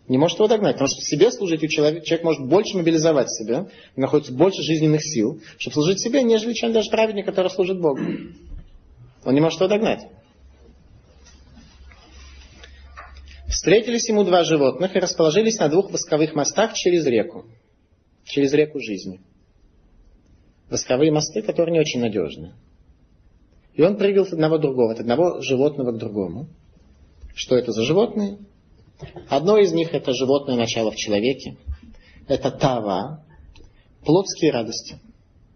[0.08, 3.68] Не может его догнать, потому что себе служить у человека, человек может больше мобилизовать себя,
[3.96, 8.02] находится больше жизненных сил, чтобы служить себе, нежели чем даже праведник, который служит Богу.
[9.24, 10.08] Он не может его догнать.
[13.48, 17.46] Встретились ему два животных и расположились на двух восковых мостах через реку.
[18.26, 19.22] Через реку жизни.
[20.70, 22.54] Восковые мосты, которые не очень надежны.
[23.74, 26.48] И он прыгал от одного другого, от одного животного к другому.
[27.36, 28.38] Что это за животные?
[29.28, 31.58] Одно из них это животное начало в человеке.
[32.28, 33.26] Это тава,
[34.06, 35.00] плотские радости.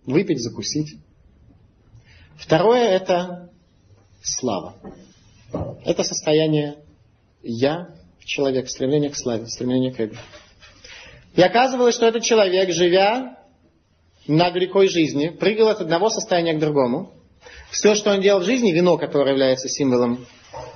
[0.06, 0.98] Выпить, закусить.
[2.38, 3.52] Второе это
[4.22, 4.76] слава.
[5.86, 6.78] Это состояние
[7.42, 10.18] я человек, стремление к славе, стремление к эго.
[11.36, 13.38] И оказывалось, что этот человек, живя
[14.28, 17.14] над рекой жизни, прыгал от одного состояния к другому.
[17.72, 20.26] Все, что он делал в жизни, вино, которое является символом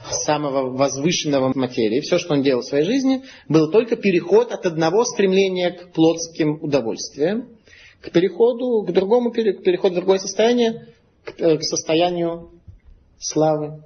[0.10, 5.06] самого возвышенного материи, все, что он делал в своей жизни, был только переход от одного
[5.06, 7.48] стремления к плотским удовольствиям,
[8.02, 10.88] к переходу к другому, к переходу в другое состояние,
[11.24, 12.50] к, э, состоянию
[13.20, 13.84] славы,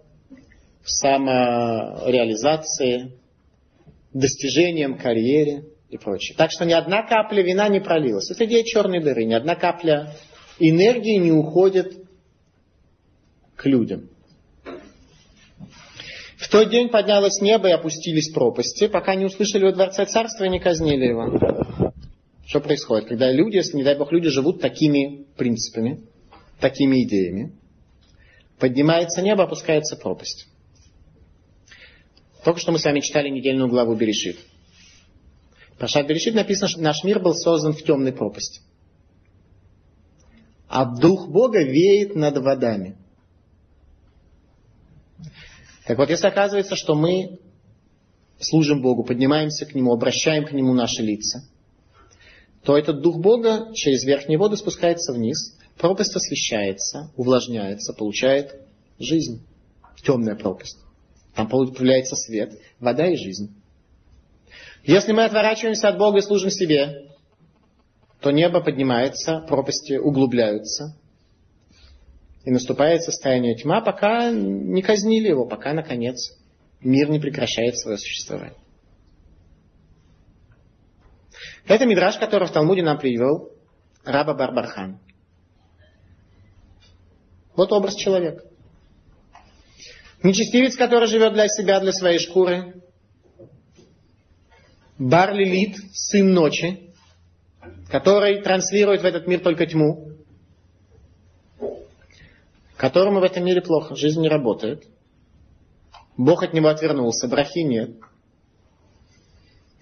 [0.83, 3.11] самореализации,
[4.13, 6.37] достижениям, карьере и прочее.
[6.37, 8.29] Так что ни одна капля вина не пролилась.
[8.31, 9.25] Это идея черной дыры.
[9.25, 10.13] Ни одна капля
[10.59, 12.05] энергии не уходит
[13.55, 14.09] к людям.
[16.45, 20.49] В тот день поднялось небо и опустились пропасти, пока не услышали во дворце царства и
[20.49, 21.91] не казнили его.
[22.45, 23.09] Что происходит?
[23.09, 26.03] Когда люди, если, не дай бог, люди живут такими принципами,
[26.59, 27.55] такими идеями,
[28.59, 30.45] поднимается небо, опускается пропасть.
[32.43, 34.37] Только что мы с вами читали недельную главу Берешит.
[35.71, 38.61] В Пашат Берешит написано, что наш мир был создан в темной пропасти.
[40.67, 42.97] А Дух Бога веет над водами.
[45.85, 47.39] Так вот, если оказывается, что мы
[48.39, 51.43] служим Богу, поднимаемся к Нему, обращаем к Нему наши лица,
[52.63, 58.55] то этот Дух Бога через верхние воды спускается вниз, пропасть освещается, увлажняется, получает
[58.97, 59.45] жизнь.
[60.03, 60.77] Темная пропасть.
[61.35, 63.53] Там появляется свет, вода и жизнь.
[64.83, 67.11] Если мы отворачиваемся от Бога и служим себе,
[68.21, 70.95] то небо поднимается, пропасти углубляются.
[72.45, 76.37] И наступает состояние тьма, пока не казнили его, пока, наконец,
[76.79, 78.59] мир не прекращает свое существование.
[81.67, 83.51] Это мидраж, который в Талмуде нам привел
[84.03, 84.99] Раба Барбархан.
[87.55, 88.43] Вот образ человека.
[90.21, 92.81] Нечестивец, который живет для себя, для своей шкуры.
[94.99, 96.93] Бар Лилит, сын ночи,
[97.89, 100.14] который транслирует в этот мир только тьму,
[102.77, 104.85] которому в этом мире плохо, жизнь не работает.
[106.17, 107.91] Бог от него отвернулся, брахи нет.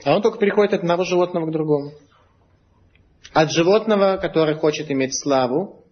[0.04, 1.92] А он только переходит от одного животного к другому.
[3.34, 5.86] От животного, который хочет иметь славу,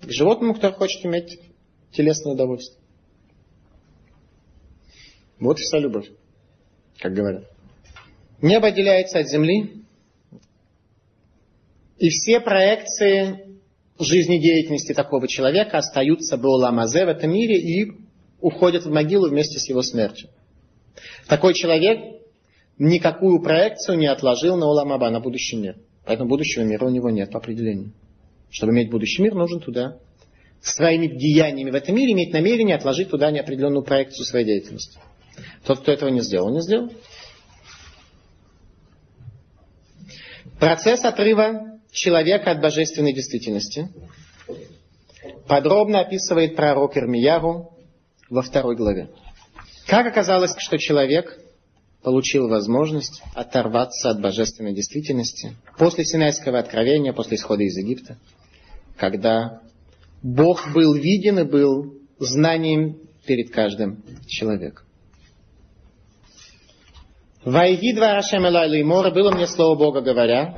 [0.00, 1.40] к животному, который хочет иметь
[1.90, 2.80] телесное удовольствие.
[5.40, 6.10] Вот вся любовь,
[6.98, 7.44] как говорят.
[8.40, 9.84] Небо отделяется от земли,
[11.98, 13.47] и все проекции
[14.04, 17.92] жизнедеятельности такого человека остаются Бауламазе в этом мире и
[18.40, 20.28] уходят в могилу вместе с его смертью.
[21.26, 22.22] Такой человек
[22.78, 25.76] никакую проекцию не отложил на Уламаба, на будущий мир.
[26.04, 27.92] Поэтому будущего мира у него нет по определению.
[28.50, 29.98] Чтобы иметь будущий мир, нужен туда
[30.60, 34.98] своими деяниями в этом мире иметь намерение отложить туда неопределенную проекцию своей деятельности.
[35.64, 36.90] Тот, кто этого не сделал, не сделал.
[40.58, 43.88] Процесс отрыва человека от божественной действительности
[45.46, 47.72] подробно описывает пророк Ирмияру
[48.30, 49.10] во второй главе.
[49.86, 51.38] Как оказалось, что человек
[52.02, 58.18] получил возможность оторваться от божественной действительности после Синайского откровения, после исхода из Египта,
[58.96, 59.62] когда
[60.22, 64.84] Бог был виден и был знанием перед каждым человеком.
[67.44, 70.54] Вайги два Рашем Элай было мне слово Бога говоря,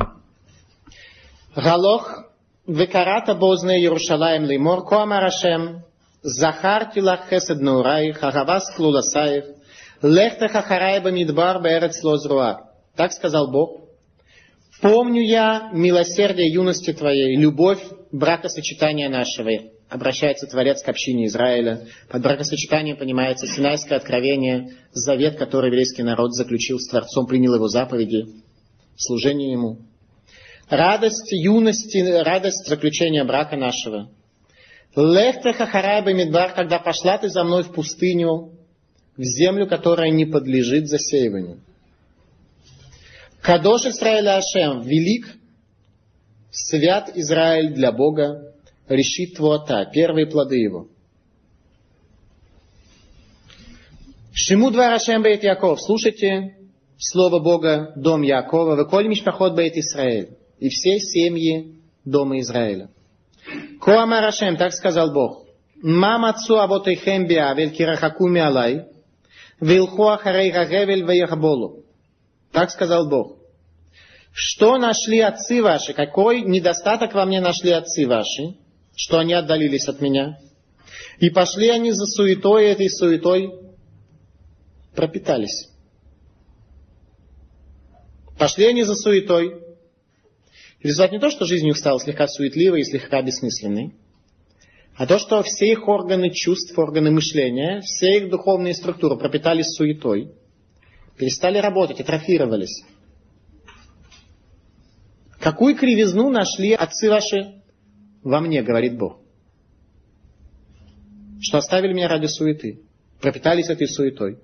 [1.56, 2.24] Галох
[2.66, 5.82] векарата бозне Иерушалаем Леймор, Коама Рашем,
[6.22, 9.44] Захарти лах хесед наураих, Агавас клуласаев,
[10.02, 12.70] Лехтеха харайба мидбар бэрец лозруа.
[12.94, 13.80] Так сказал Бог.
[14.80, 17.82] Помню я милосердие юности твоей, любовь
[18.12, 19.50] бракосочетания нашего.
[19.88, 21.86] Обращается Творец к общине Израиля.
[22.08, 28.26] Под бракосочетанием понимается Синайское откровение, завет, который еврейский народ заключил с Творцом, принял его заповеди,
[28.96, 29.89] служение ему.
[30.70, 34.08] Радость юности, радость заключения брака нашего.
[34.94, 38.52] Лехтеха харайба мидбар, когда пошла ты за мной в пустыню,
[39.16, 41.60] в землю, которая не подлежит засеиванию.
[43.42, 45.26] Кадош Исраэля Ашем, велик,
[46.52, 48.54] свят Израиль для Бога,
[48.88, 50.86] решит твота, первые плоды его.
[54.32, 56.56] Шиму два Рашем Бейт Яков, слушайте
[56.96, 62.90] слово Бога, дом Якова, вы коль мишпахот Бейт Израиль, и все семьи дома Израиля.
[63.80, 65.46] Коама Рашем, так сказал Бог,
[65.82, 68.84] Мама отцу авотейхем биавель кирахакуми алай,
[69.60, 71.84] вилху ахарей гагевель ваяхаболу.
[72.52, 73.38] Так сказал Бог.
[74.32, 75.94] Что нашли отцы ваши?
[75.94, 78.56] Какой недостаток во мне нашли отцы ваши?
[78.94, 80.38] Что они отдалились от меня?
[81.18, 83.50] И пошли они за суетой, этой суетой
[84.94, 85.70] пропитались.
[88.38, 89.59] Пошли они за суетой.
[90.82, 93.94] Результат не то, что жизнь у них стала слегка суетливой и слегка бессмысленной,
[94.96, 100.32] а то, что все их органы чувств, органы мышления, все их духовные структуры пропитались суетой,
[101.16, 102.84] перестали работать, атрофировались.
[105.38, 107.62] Какую кривизну нашли отцы ваши
[108.22, 109.20] во мне, говорит Бог?
[111.40, 112.80] Что оставили меня ради суеты,
[113.20, 114.38] пропитались этой суетой.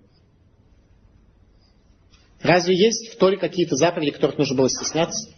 [2.40, 5.34] Разве есть в Торе какие-то заповеди, которых нужно было стесняться?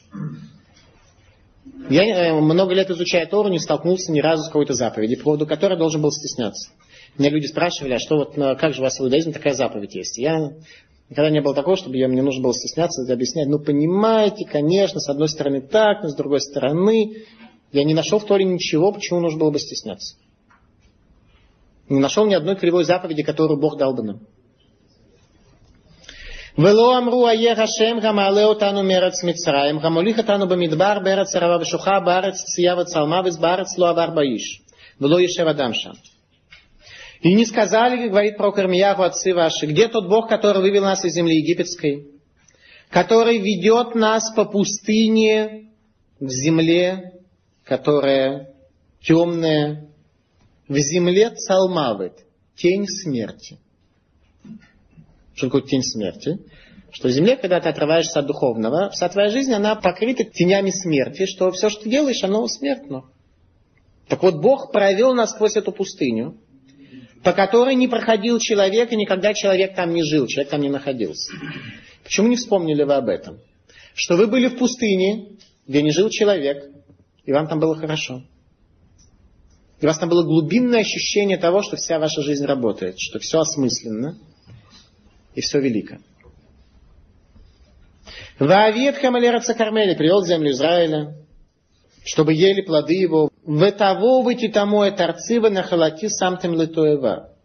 [1.90, 5.46] Я э, много лет изучая Тору, не столкнулся ни разу с какой-то заповедью, по поводу
[5.46, 6.70] которой должен был стесняться.
[7.16, 9.94] Меня люди спрашивали, а что вот, э, как же у вас в иудаизме такая заповедь
[9.94, 10.18] есть?
[10.18, 10.52] Я
[11.10, 13.48] Никогда не было такого, чтобы я, мне нужно было стесняться и объяснять.
[13.48, 17.24] Ну, понимаете, конечно, с одной стороны так, но с другой стороны,
[17.72, 20.16] я не нашел в Торе ничего, почему нужно было бы стесняться.
[21.88, 24.20] Не нашел ни одной кривой заповеди, которую Бог дал бы нам.
[26.57, 32.35] ולא אמרו איה השם המעלה אותנו מארץ מצרים, המוליך אותנו במדבר בארץ ערבה ושוחה בארץ
[32.55, 34.61] צייה וצלמה ובארץ לא עבר באיש,
[35.01, 35.91] ולא ישב אדם שם.
[37.23, 41.13] И не сказали, говорит про Кармияху отцы ваши, где тот Бог, который вывел нас из
[41.13, 42.05] земли египетской,
[42.89, 45.69] который ведет нас по пустыне
[46.19, 47.13] в земле,
[47.63, 48.49] которая
[49.01, 49.89] темная,
[50.67, 52.13] в земле Цалмавит,
[52.57, 53.57] тень смерти.
[55.38, 56.40] Что такое тень смерти?
[56.90, 61.52] Что земле, когда ты отрываешься от духовного, вся твоя жизнь, она покрыта тенями смерти, что
[61.52, 63.04] все, что ты делаешь, оно смертно.
[64.08, 66.40] Так вот, Бог провел нас сквозь эту пустыню,
[67.22, 71.32] по которой не проходил человек, и никогда человек там не жил, человек там не находился.
[72.02, 73.38] Почему не вспомнили вы об этом?
[73.94, 75.36] Что вы были в пустыне,
[75.68, 76.68] где не жил человек,
[77.24, 78.24] и вам там было хорошо.
[79.80, 83.38] И у вас там было глубинное ощущение того, что вся ваша жизнь работает, что все
[83.38, 84.18] осмысленно
[85.38, 85.98] и все велико.
[88.40, 91.14] Ваавиет Хамалераца Кармели привел землю Израиля,
[92.04, 93.30] чтобы ели плоды его.
[93.44, 97.36] В того выйти тому и торцива на халати сам тем литоева.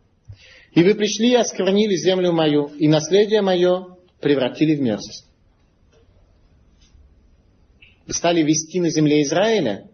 [0.71, 5.27] И вы пришли и осквернили землю мою, и наследие мое превратили в мерзость.
[8.07, 9.87] Вы стали вести на земле Израиля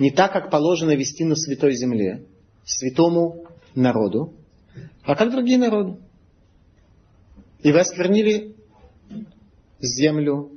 [0.00, 2.24] не так, как положено вести на святой земле,
[2.64, 4.34] святому народу,
[5.04, 5.96] а как другие народы.
[7.62, 8.56] И вы осквернили
[9.80, 10.50] землю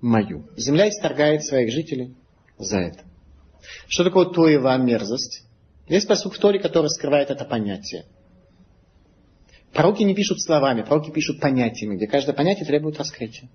[0.00, 0.48] мою.
[0.56, 2.14] Земля исторгает своих жителей
[2.58, 3.00] за это.
[3.88, 5.44] Что такое тоева мерзость?
[5.88, 8.06] Есть посуд в Торе, который скрывает это понятие.
[9.72, 13.48] Пророки не пишут словами, пророки пишут понятиями, где каждое понятие требует раскрытия.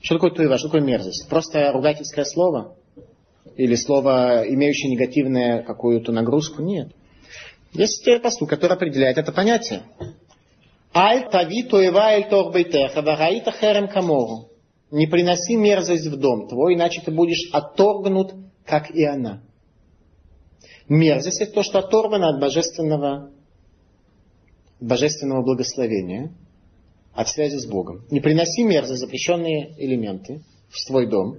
[0.00, 1.28] Что такое туева, что такое мерзость?
[1.28, 2.76] Просто ругательское слово?
[3.56, 6.62] Или слово, имеющее негативную какую-то нагрузку?
[6.62, 6.92] Нет.
[7.72, 9.82] Есть посуд, который определяет это понятие.
[10.94, 14.50] Аль тави туева эль торбейтеха вагаита херем камору.
[14.92, 18.34] Не приноси мерзость в дом твой, иначе ты будешь отторгнут,
[18.64, 19.42] как и она.
[20.88, 23.30] Мерзость это то, что оторвано от божественного,
[24.80, 26.32] божественного благословения,
[27.12, 28.04] от связи с Богом.
[28.10, 31.38] Не приноси мерзость, запрещенные элементы в свой дом.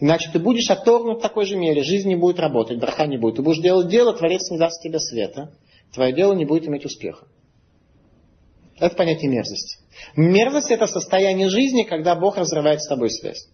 [0.00, 1.82] Иначе ты будешь оторгнут в такой же мере.
[1.82, 3.36] Жизнь не будет работать, браха не будет.
[3.36, 5.54] Ты будешь делать дело, Творец не даст тебе света.
[5.94, 7.26] Твое дело не будет иметь успеха.
[8.80, 9.78] Это понятие мерзости.
[10.14, 13.48] Мерзость это состояние жизни, когда Бог разрывает с тобой связь.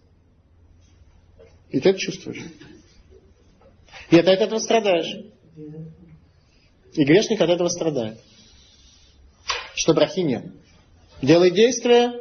[1.69, 2.43] И ты это чувствуешь.
[4.11, 5.15] И ты от этого страдаешь.
[6.93, 8.19] И грешник от этого страдает.
[9.73, 10.45] Что брахи нет.
[11.21, 12.11] Делай действие,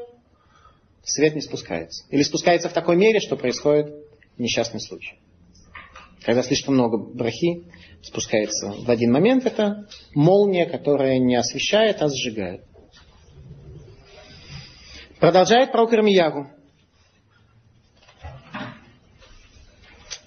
[1.05, 2.05] свет не спускается.
[2.11, 3.95] Или спускается в такой мере, что происходит
[4.39, 5.19] несчастный случай.
[6.23, 7.65] Когда слишком много брахи
[8.03, 12.65] спускается в один момент, это молния, которая не освещает, а сжигает.
[15.25, 16.51] Продолжает пророк Ирмиягу.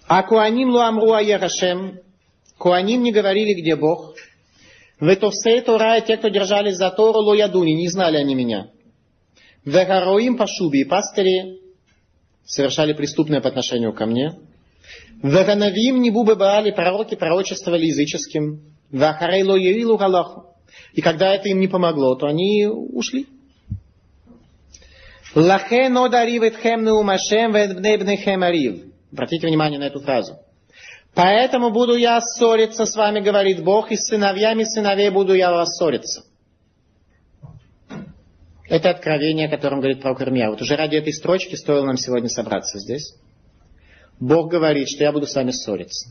[0.07, 1.99] А Куаним Луамру Аерашем,
[2.57, 4.15] Куаним не говорили, где Бог.
[4.99, 8.71] В Этовсе Тора, те, кто держались за Тору, Лоядуни, не знали они меня.
[9.65, 11.59] Вегароим Пашуби, пастыри
[12.47, 14.33] совершали преступное по отношению ко мне.
[15.21, 18.63] Веганавим Небубы Баали, пророки пророчествовали языческим.
[18.89, 20.55] В Ахарей Лоявилу Галаху.
[20.93, 23.27] И когда это им не помогло, то они ушли.
[25.35, 28.83] Лахен одаривет хем неумашем ведбнебнехем арив.
[29.11, 30.39] Обратите внимание на эту фразу.
[31.13, 35.75] Поэтому буду я ссориться с вами, говорит Бог, и с сыновьями сыновей буду я вас
[35.75, 36.23] ссориться.
[38.69, 40.49] Это откровение, о котором говорит пророк Ирмия.
[40.49, 43.15] Вот уже ради этой строчки стоило нам сегодня собраться здесь.
[44.19, 46.09] Бог говорит, что я буду с вами ссориться.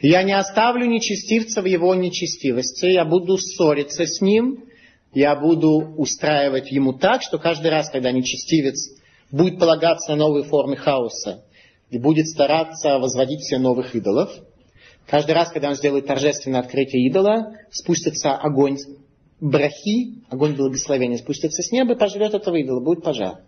[0.00, 4.64] Я не оставлю нечестивца в его нечестивости, я буду ссориться с ним,
[5.14, 8.90] я буду устраивать ему так, что каждый раз, когда нечестивец
[9.30, 11.44] будет полагаться на новые формы хаоса,
[11.90, 14.30] и будет стараться возводить все новых идолов.
[15.06, 18.78] Каждый раз, когда он сделает торжественное открытие идола, спустится огонь
[19.40, 23.40] брахи, огонь благословения, спустится с неба и пожрет этого идола, будет пожар.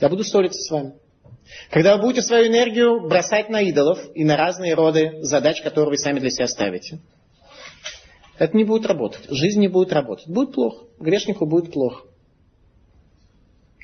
[0.00, 0.94] Я буду ссориться с вами.
[1.70, 5.98] Когда вы будете свою энергию бросать на идолов и на разные роды задач, которые вы
[5.98, 7.00] сами для себя ставите,
[8.38, 9.26] это не будет работать.
[9.30, 10.26] Жизнь не будет работать.
[10.28, 10.86] Будет плохо.
[10.98, 12.06] Грешнику будет плохо.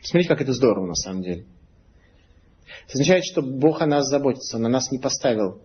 [0.03, 1.45] Смотрите, как это здорово на самом деле.
[2.87, 5.61] Это означает, что Бог о нас заботится, Он на нас не поставил.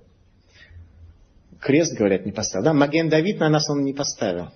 [1.59, 2.65] Крест, говорят, не поставил.
[2.65, 2.73] Да?
[2.73, 4.49] Маген Давид на нас Он не поставил.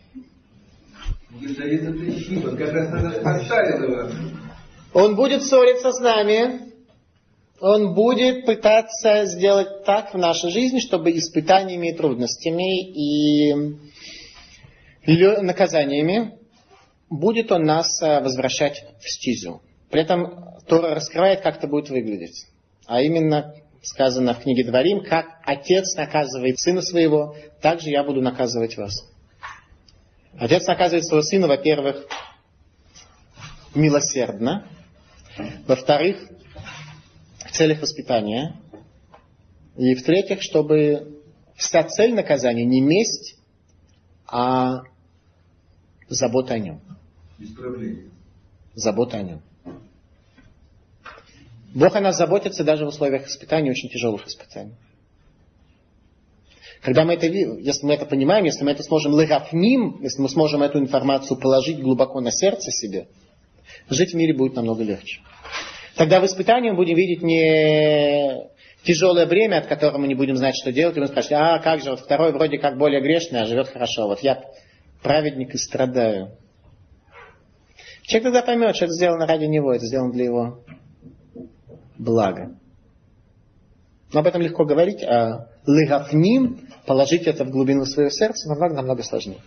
[4.94, 6.70] Он будет ссориться с нами.
[7.62, 13.54] Он будет пытаться сделать так в нашей жизни, чтобы испытаниями и трудностями и
[15.06, 16.38] наказаниями
[17.10, 19.62] будет он нас э, возвращать в стизу.
[19.90, 22.46] При этом Тора раскрывает, как это будет выглядеть.
[22.86, 28.22] А именно сказано в книге Дворим, как отец наказывает сына своего, так же я буду
[28.22, 29.06] наказывать вас.
[30.38, 32.06] Отец наказывает своего сына, во-первых,
[33.74, 34.68] милосердно,
[35.68, 36.18] во-вторых,
[37.46, 38.56] в целях воспитания,
[39.78, 41.22] и в-третьих, чтобы
[41.56, 43.39] вся цель наказания не месть,
[44.32, 44.84] а
[46.08, 46.82] забота о нем.
[47.40, 48.06] Исправление.
[48.74, 49.42] Забота о нем.
[51.74, 54.74] Бог о нас заботится даже в условиях испытаний, очень тяжелых испытаний.
[56.82, 60.64] Когда мы это, если мы это понимаем, если мы это сможем лыгафним, если мы сможем
[60.64, 63.08] эту информацию положить глубоко на сердце себе,
[63.90, 65.22] жить в мире будет намного легче.
[65.96, 68.50] Тогда в испытании мы будем видеть не
[68.84, 71.82] тяжелое бремя, от которого мы не будем знать, что делать, и мы спрашивать, а как
[71.82, 74.08] же, вот второй вроде как более грешный, а живет хорошо.
[74.08, 74.44] Вот я
[75.02, 76.32] праведник и страдаю.
[78.04, 80.64] Человек тогда поймет, что это сделано ради него, это сделано для его
[81.98, 82.58] блага.
[84.12, 89.40] Но об этом легко говорить, а лыгафним, положить это в глубину своего сердца, намного-намного сложнее.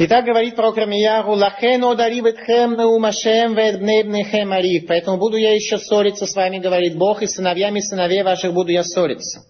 [0.00, 4.86] Итак, говорит про Крамияру, «Лахен одариветхем наумашем ведбнебнехем арив».
[4.86, 8.84] Поэтому буду я еще ссориться с вами, говорит Бог, и сыновьями сыновей ваших буду я
[8.84, 9.40] ссориться.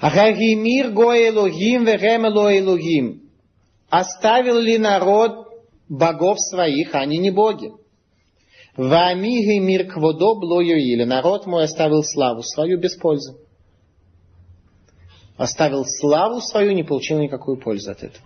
[0.00, 3.30] Гагимир го Элогим вегем Элогим.
[3.90, 5.46] Оставил ли народ
[5.86, 7.72] богов своих, а они не боги?
[8.74, 11.04] Вамиги мир кводо блоюили.
[11.04, 13.36] Народ мой оставил славу свою без пользы.
[15.36, 18.24] Оставил славу свою, не получил никакую пользу от этого.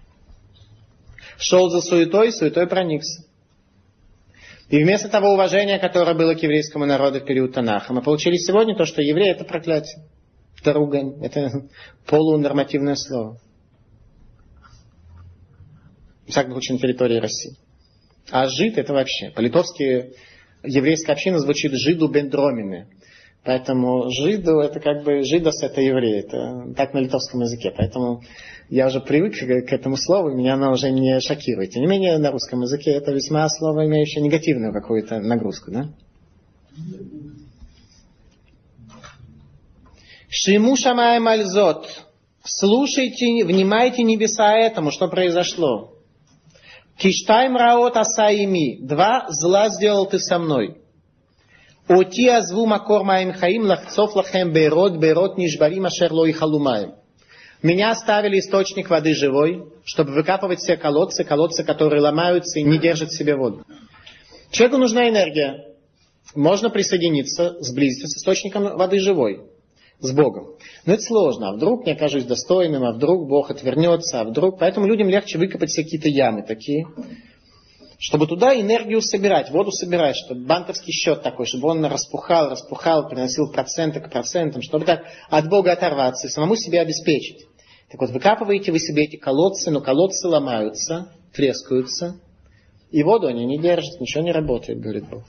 [1.38, 3.24] Шел за суетой, суетой проникся.
[4.68, 8.76] И вместо того уважения, которое было к еврейскому народу в период Танаха, мы получили сегодня
[8.76, 10.04] то, что еврей это проклятие.
[10.60, 11.66] Это ругань, это
[12.06, 13.40] полунормативное слово.
[16.26, 17.56] В всяком случае, на территории России.
[18.30, 19.30] А жид это вообще.
[19.30, 20.12] По-литовски
[20.62, 22.86] еврейская община звучит жиду бендромины.
[23.42, 26.20] Поэтому жиду это как бы жидос это еврей.
[26.20, 27.72] Это так на литовском языке.
[27.74, 28.22] Поэтому
[28.68, 31.70] я уже привык к этому слову, меня оно уже не шокирует.
[31.70, 35.70] Тем не менее, на русском языке это весьма слово, имеющее негативную какую-то нагрузку.
[35.70, 35.88] Да?
[40.28, 41.88] Шиму шамай мальзот.
[42.44, 45.94] Слушайте, внимайте небеса этому, что произошло.
[46.96, 48.86] Киштайм раот асаими.
[48.86, 50.79] Два зла сделал ты со мной.
[51.90, 56.94] Оти азву макор маим хаим лахцов лахем берот берот нишбарим ашер ло халумаем.
[57.64, 63.08] Меня оставили источник воды живой, чтобы выкапывать все колодцы, колодцы, которые ломаются и не держат
[63.08, 63.64] в себе воду.
[64.52, 65.66] Человеку нужна энергия.
[66.36, 69.40] Можно присоединиться, сблизиться с источником воды живой
[69.98, 70.54] с Богом.
[70.86, 71.48] Но это сложно.
[71.48, 74.60] А вдруг не окажусь достойным, а вдруг Бог отвернется, а вдруг...
[74.60, 76.86] Поэтому людям легче выкопать какие-то ямы такие,
[78.00, 83.52] чтобы туда энергию собирать, воду собирать, чтобы банковский счет такой, чтобы он распухал, распухал, приносил
[83.52, 87.46] проценты к процентам, чтобы так от Бога оторваться и самому себе обеспечить.
[87.90, 92.18] Так вот, выкапываете вы себе эти колодцы, но колодцы ломаются, трескаются,
[92.90, 95.24] и воду они не держат, ничего не работает, говорит Бог.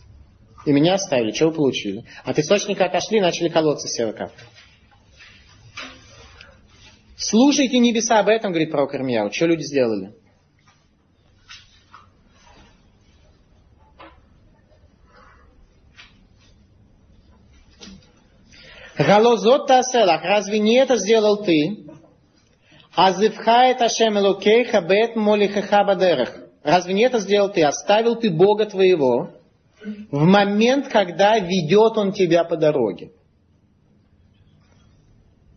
[0.66, 2.06] И меня оставили, что вы получили?
[2.24, 4.46] От источника отошли, начали колодцы себе выкапывать.
[7.18, 9.30] Слушайте небеса об этом, говорит пророк Ирмияу.
[9.32, 10.14] Что люди сделали?
[19.06, 21.86] Галозот таселах, разве не это сделал ты?
[22.96, 26.36] Азывхает Ашем Элокейха бет молихаха бадерах.
[26.64, 27.64] Разве не это сделал ты?
[27.64, 29.32] Оставил ты Бога твоего
[30.12, 33.12] в момент, когда ведет Он тебя по дороге.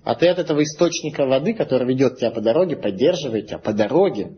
[0.05, 4.36] А ты от этого источника воды, который ведет тебя по дороге, поддерживает тебя по дороге,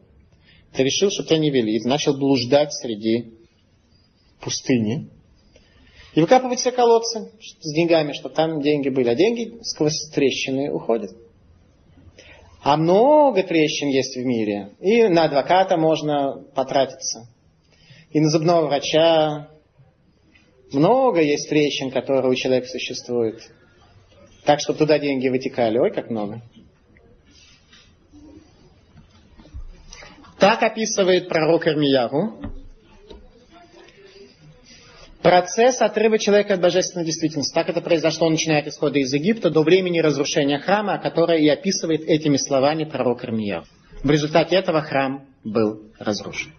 [0.73, 3.35] ты решил, что тебя не вели, и начал блуждать среди
[4.41, 5.11] пустыни.
[6.17, 9.11] И выкапывать все колодцы с деньгами, чтобы там деньги были.
[9.11, 11.11] А деньги сквозь трещины уходят.
[12.63, 14.71] А много трещин есть в мире.
[14.81, 17.29] И на адвоката можно потратиться.
[18.13, 19.51] И на зубного врача.
[20.73, 23.43] Много есть трещин, которые у человека существуют.
[24.47, 25.79] Так, чтобы туда деньги вытекали.
[25.79, 26.41] Ой, как много.
[30.39, 32.57] Так описывает пророк Ирмияру
[35.26, 37.54] процесс отрыва человека от божественной действительности.
[37.54, 42.02] Так это произошло, начиная от исхода из Египта до времени разрушения храма, которое и описывает
[42.02, 43.66] этими словами пророк Ирмияр.
[44.04, 46.54] В результате этого храм был разрушен.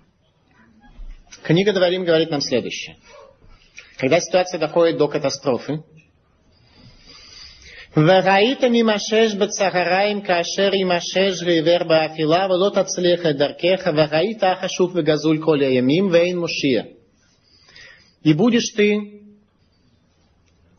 [1.43, 2.97] Книга Дворим говорит нам следующее.
[3.97, 5.83] Когда ситуация доходит до катастрофы,
[7.97, 15.61] וראית ממשש בצהריים כאשר ימשש ועיוור באפילה ולא תצליח את דרכך וראית חשוף וגזול כל
[15.61, 16.83] הימים ואין מושיע.
[18.28, 19.22] и будешь ты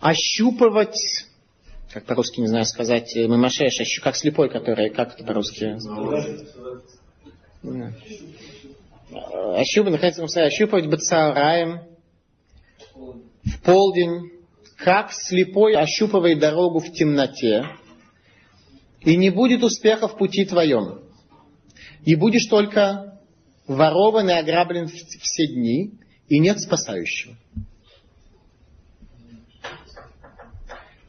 [0.00, 0.98] ощупывать,
[1.90, 5.78] как по-русски не знаю сказать, мамашеш, ощу, как слепой, который, как это по-русски?
[9.58, 11.84] Ощупывать, находится ощупывать бацараем
[12.94, 14.30] в полдень,
[14.76, 17.64] как слепой ощупывает дорогу в темноте,
[19.00, 21.00] и не будет успеха в пути твоем.
[22.04, 23.18] И будешь только
[23.66, 25.98] ворован и ограблен все дни,
[26.28, 27.34] и нет спасающего.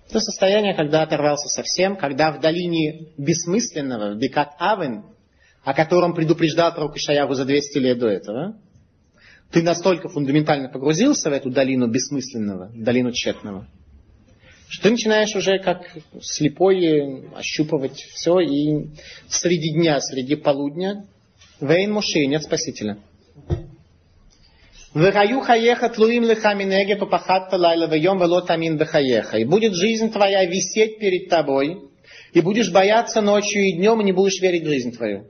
[0.10, 5.04] Это состояние, когда оторвался совсем, когда в долине бессмысленного, Бекат Авен,
[5.64, 8.58] о котором предупреждал пророк Ишаяру за 200 лет до этого,
[9.52, 13.68] ты настолько фундаментально погрузился в эту долину бессмысленного, долину тщетного,
[14.68, 18.90] что ты начинаешь уже как слепой ощупывать все, и
[19.28, 21.06] среди дня, среди полудня,
[21.60, 22.98] Вейн Муши, нет спасителя.
[24.94, 29.38] Выраю хаеха тлуим леха минеге попахатта лайла вейом вело тамин бехаеха.
[29.38, 31.90] И будет жизнь твоя висеть перед тобой,
[32.34, 35.28] и будешь бояться ночью и днем, и не будешь верить в жизнь твою.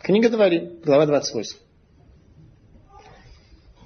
[0.00, 1.58] Книга Дворим, глава 28.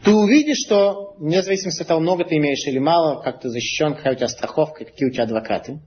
[0.05, 3.95] Ты увидишь, что, вне зависимости от того, много ты имеешь или мало, как ты защищен,
[3.95, 5.81] какая у тебя страховка, какие у тебя адвокаты,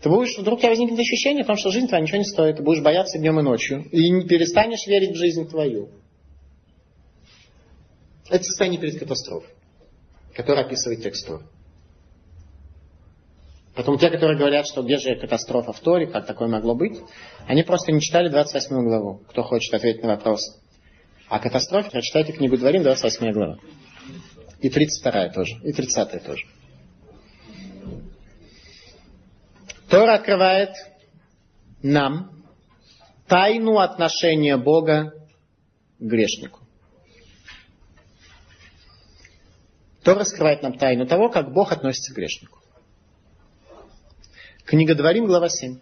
[0.00, 2.56] Ты будешь, вдруг у тебя возникнет ощущение, потому что жизнь твоя ничего не стоит.
[2.56, 3.84] Ты будешь бояться днем и ночью.
[3.90, 5.90] И не перестанешь верить в жизнь твою.
[8.32, 9.50] Это состояние перед катастрофой,
[10.34, 11.42] которое описывает текст Тора.
[13.74, 16.98] Потом те, которые говорят, что где же катастрофа в Торе, как такое могло быть,
[17.46, 19.20] они просто не читали 28 главу.
[19.28, 20.40] Кто хочет ответить на вопрос
[21.28, 23.58] о катастрофе, прочитайте книгу Дворим, 28 глава.
[24.60, 26.46] И 32 тоже, и 30 тоже.
[29.90, 30.70] Тора открывает
[31.82, 32.46] нам
[33.28, 35.12] тайну отношения Бога
[35.98, 36.61] к грешнику.
[40.02, 42.58] Тора раскрывает нам тайну того, как Бог относится к грешнику.
[44.64, 45.78] Книга Дворим, глава 7.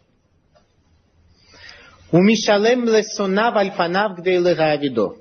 [2.12, 5.16] Умишалем лесонав альфанав гдейлеравидо.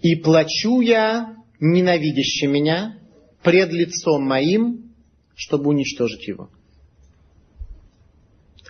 [0.00, 2.98] И плачу я, ненавидящий меня,
[3.42, 4.94] пред лицом моим,
[5.34, 6.50] чтобы уничтожить его.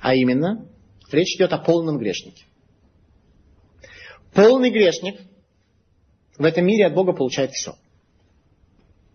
[0.00, 0.68] А именно,
[1.10, 2.44] речь идет о полном грешнике.
[4.32, 5.20] Полный грешник
[6.38, 7.76] в этом мире от Бога получает все.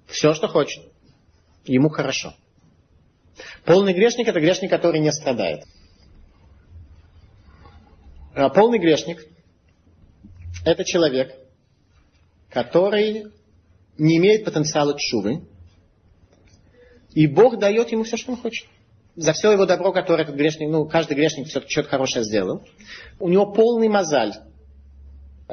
[0.08, 0.84] Все, что хочет.
[1.66, 2.34] Ему хорошо.
[3.66, 5.64] Полный грешник– это грешник, который не страдает.
[8.34, 9.26] А полный грешник–
[10.66, 11.36] это человек,
[12.50, 13.26] который
[13.98, 15.48] не имеет потенциала чувы,
[17.14, 18.68] и Бог дает ему все, что он хочет.
[19.16, 22.64] За все его добро, которое этот грешник, ну, каждый грешник все-таки что-то хорошее сделал.
[23.20, 24.34] У него полный мозаль.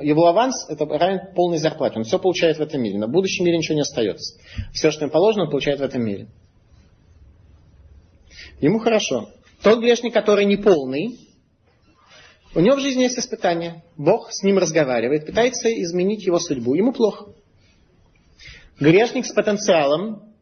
[0.00, 1.98] Его аванс– это равен полной зарплате.
[1.98, 2.98] Он все получает в этом мире.
[2.98, 4.40] На будущем мире ничего не остается.
[4.72, 6.26] Все, что ему положено, он получает в этом мире.
[8.60, 9.30] Ему хорошо.
[9.62, 11.18] Тот грешник, который не полный,
[12.54, 13.84] у него в жизни есть испытания.
[13.96, 16.74] Бог с ним разговаривает, пытается изменить его судьбу.
[16.74, 17.32] Ему плохо.
[18.80, 20.34] Грешник с потенциалом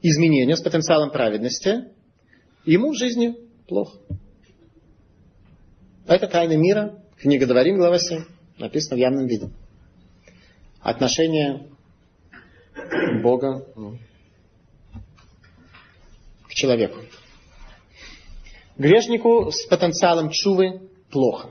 [0.00, 1.86] изменения, с потенциалом праведности,
[2.64, 3.34] ему в жизни
[3.66, 3.98] плохо.
[6.06, 7.02] Это тайна мира.
[7.20, 8.24] Книга Дворим, глава 7.
[8.58, 9.50] Написано в явном виде.
[10.80, 11.66] Отношение
[13.24, 13.98] Бога ну,
[16.46, 17.00] к человеку.
[18.76, 21.50] Грешнику с потенциалом чувы плохо.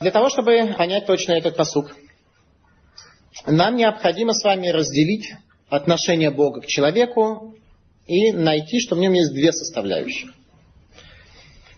[0.00, 1.94] Для того, чтобы понять точно этот посук,
[3.46, 5.34] нам необходимо с вами разделить
[5.68, 7.54] отношение Бога к человеку
[8.06, 10.32] и найти, что в нем есть две составляющих.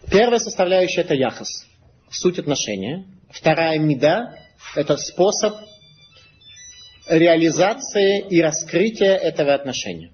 [0.08, 1.65] Первая составляющая– это яхос,
[2.10, 3.06] суть отношения.
[3.30, 4.34] Вторая– меда–
[4.74, 5.56] это способ
[7.08, 10.10] реализации и раскрытия этого отношения.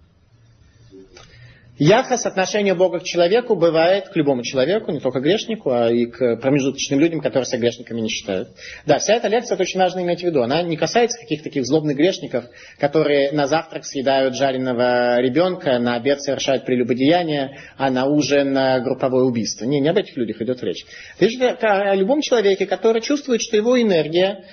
[1.85, 6.37] Яхос, отношение Бога к человеку бывает к любому человеку, не только грешнику, а и к
[6.37, 8.51] промежуточным людям, которые себя грешниками не считают.
[8.87, 10.43] Да, вся эта лекция, это очень важно иметь в виду.
[10.43, 12.45] Она не касается каких-то таких злобных грешников,
[12.79, 18.55] которые на завтрак съедают жареного ребенка, на обед совершают прелюбодеяние, а на ужин
[18.85, 19.65] групповое убийство.
[19.65, 20.87] Не, не об этих людях идет речь.
[21.19, 24.45] Речь идет о любом человеке, который чувствует, что его энергия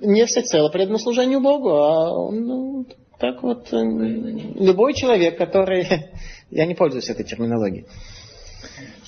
[0.00, 2.86] не всецело предана служению Богу, а он ну,
[3.18, 5.86] так вот, э, любой человек, который...
[6.54, 7.84] Я не пользуюсь этой терминологией.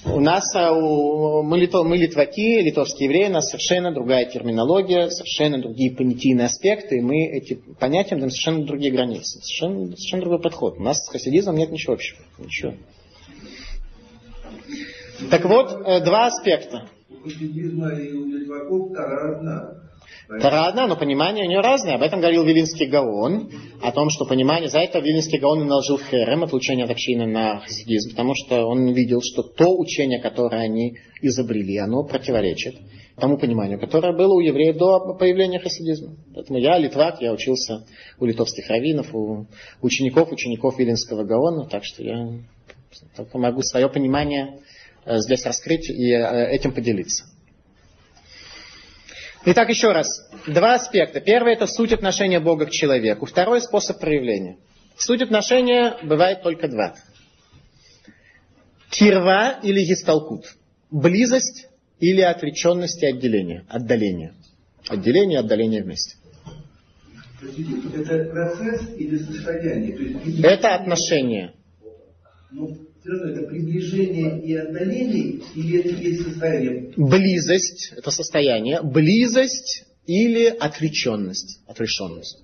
[0.04, 5.10] У нас, а, у, мы, лито, мы литваки, литовские евреи, у нас совершенно другая терминология,
[5.10, 10.42] совершенно другие понятийные аспекты, и мы эти понятия даем совершенно другие границы, совершенно, совершенно другой
[10.42, 10.78] подход.
[10.78, 12.18] У нас с хасидизмом нет ничего общего.
[12.38, 12.74] Ничего.
[15.30, 16.88] Так вот, э, два аспекта.
[17.08, 19.85] У хасидизма и у литваков Тара одна.
[20.28, 21.94] Тара одна, но понимание у нее разное.
[21.94, 23.50] Об этом говорил Вилинский Гаон,
[23.80, 27.60] о том, что понимание, за это Вилинский Гаон и наложил херем, отлучение от общины на
[27.60, 32.76] хасидизм, потому что он видел, что то учение, которое они изобрели, оно противоречит
[33.16, 36.16] тому пониманию, которое было у евреев до появления хасидизма.
[36.34, 37.86] Поэтому я литвак, я учился
[38.18, 39.46] у литовских раввинов, у
[39.80, 42.38] учеников, учеников Вилинского Гаона, так что я
[43.16, 44.60] только могу свое понимание
[45.04, 47.24] э, здесь раскрыть и э, этим поделиться.
[49.48, 50.08] Итак, еще раз.
[50.48, 51.20] Два аспекта.
[51.20, 53.26] Первый– это суть отношения Бога к человеку.
[53.26, 54.58] Второй– способ проявления.
[54.98, 56.96] Суть отношения бывает только два.
[58.90, 60.56] Кирва или гисталкут.
[60.90, 61.68] Близость
[62.00, 63.64] или отреченность и отделение.
[63.68, 64.34] Отдаление.
[64.88, 66.16] Отделение и отдаление вместе.
[67.40, 69.96] Это процесс или состояние?
[69.96, 71.52] То есть, это отношение.
[72.50, 76.92] Ну, все равно это приближение и отдаление, или это есть состояние?
[76.96, 78.82] Близость, это состояние.
[78.82, 82.42] Близость или отвлеченность, отрешенность.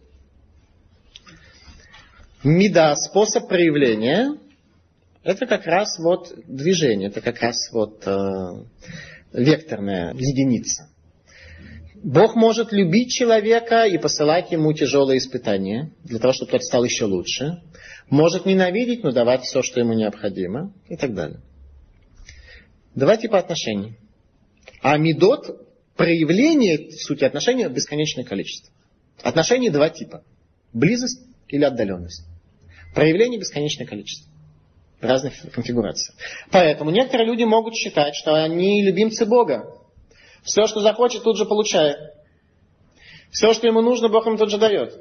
[2.45, 4.39] Меда, способ проявления,
[5.23, 8.13] это как раз вот движение, это как раз вот э,
[9.33, 10.89] векторная единица.
[12.03, 17.05] Бог может любить человека и посылать ему тяжелые испытания, для того, чтобы тот стал еще
[17.05, 17.63] лучше.
[18.13, 21.41] Может ненавидеть, но давать все, что ему необходимо, и так далее.
[22.95, 23.97] Два типа отношений.
[24.83, 28.71] А медот, проявление сути отношений, бесконечное количество.
[29.23, 30.25] Отношений два типа.
[30.75, 32.27] Близость или отдаленность.
[32.95, 34.31] Проявление бесконечное количество.
[35.01, 36.15] Разных конфигураций.
[36.51, 39.75] Поэтому некоторые люди могут считать, что они любимцы Бога.
[40.43, 41.97] Все, что захочет, тут же получает.
[43.31, 45.01] Все, что ему нужно, Бог ему тут же дает.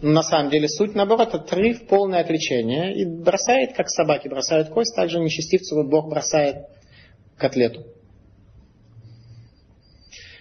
[0.00, 2.94] На самом деле суть, наоборот, отрыв, полное отречение.
[2.94, 6.66] И бросает, как собаки бросают кость, также нечестивцу Бог бросает
[7.38, 7.84] котлету.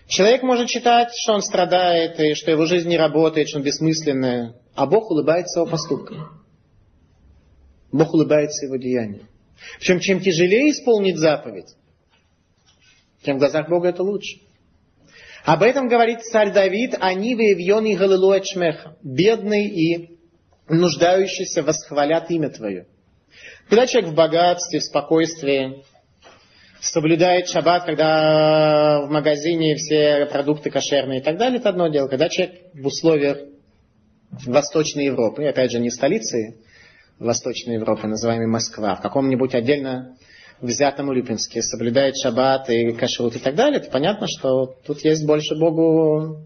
[0.08, 4.54] Человек может считать, что он страдает, и что его жизнь не работает, что он бессмысленный,
[4.76, 6.44] а Бог улыбается его поступкам.
[7.92, 9.28] Бог улыбается его деяниям.
[9.80, 11.76] Причем, чем тяжелее исполнить заповедь,
[13.24, 14.40] тем в глазах Бога это лучше.
[15.44, 18.96] Об этом говорит царь Давид, они выявьен и галилу шмеха.
[19.04, 20.18] Бедный и
[20.70, 22.88] нуждающийся восхвалят имя Твое.
[23.68, 25.84] Когда человек в богатстве, в спокойствии,
[26.80, 32.08] соблюдает шаббат, когда в магазине все продукты кошерные и так далее, это одно дело.
[32.08, 33.40] Когда человек в условиях
[34.46, 36.56] Восточной Европы, опять же не в столице
[37.20, 40.16] Восточной Европы, называемой Москва, в каком-нибудь отдельно
[40.62, 45.56] взятом Урюпинске, соблюдает шаббат и кашрут и так далее, то понятно, что тут есть больше
[45.56, 46.46] Богу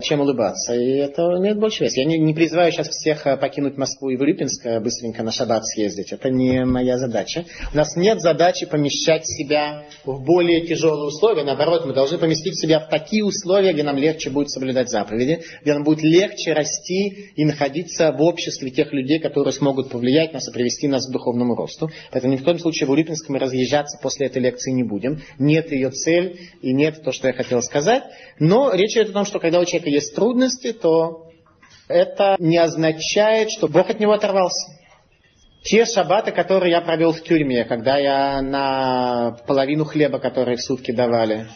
[0.00, 0.74] чем улыбаться.
[0.74, 1.96] И это имеет больше вес.
[1.96, 5.30] Я не, не призываю сейчас всех э, покинуть Москву и в Урюпинск э, быстренько на
[5.30, 6.12] шаббат съездить.
[6.12, 7.44] Это не моя задача.
[7.72, 11.44] У нас нет задачи помещать себя в более тяжелые условия.
[11.44, 15.74] Наоборот, мы должны поместить себя в такие условия, где нам легче будет соблюдать заповеди, где
[15.74, 20.52] нам будет легче расти и находиться в обществе тех людей, которые смогут повлиять нас и
[20.52, 21.88] привести нас к духовному росту.
[22.10, 25.22] Поэтому ни в коем случае в Урюпинск мы разъезжаться после этой лекции не будем.
[25.38, 28.02] Нет ее цель и нет то, что я хотел сказать.
[28.40, 31.28] Но речь идет о том, что когда у человека человека есть трудности, то
[31.88, 34.72] это не означает, что Бог от него оторвался.
[35.62, 40.92] Те шаббаты, которые я провел в тюрьме, когда я на половину хлеба, который в сутки
[40.92, 41.46] давали,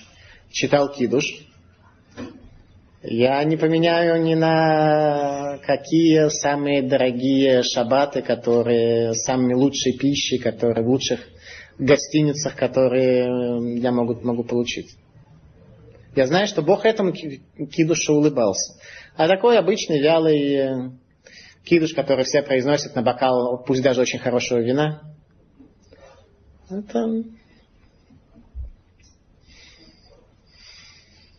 [0.51, 1.25] читал кидуш,
[3.03, 10.89] я не поменяю ни на какие самые дорогие шаббаты, которые самые лучшие пищи, которые в
[10.89, 11.21] лучших
[11.79, 14.97] гостиницах, которые я могу, могу получить.
[16.19, 18.75] Я знаю, что Бог этому кидушу улыбался.
[19.15, 20.91] А такой обычный вялый э,
[21.65, 25.01] кидуш, который все произносят на бокал, пусть даже очень хорошего вина,
[26.69, 27.23] это...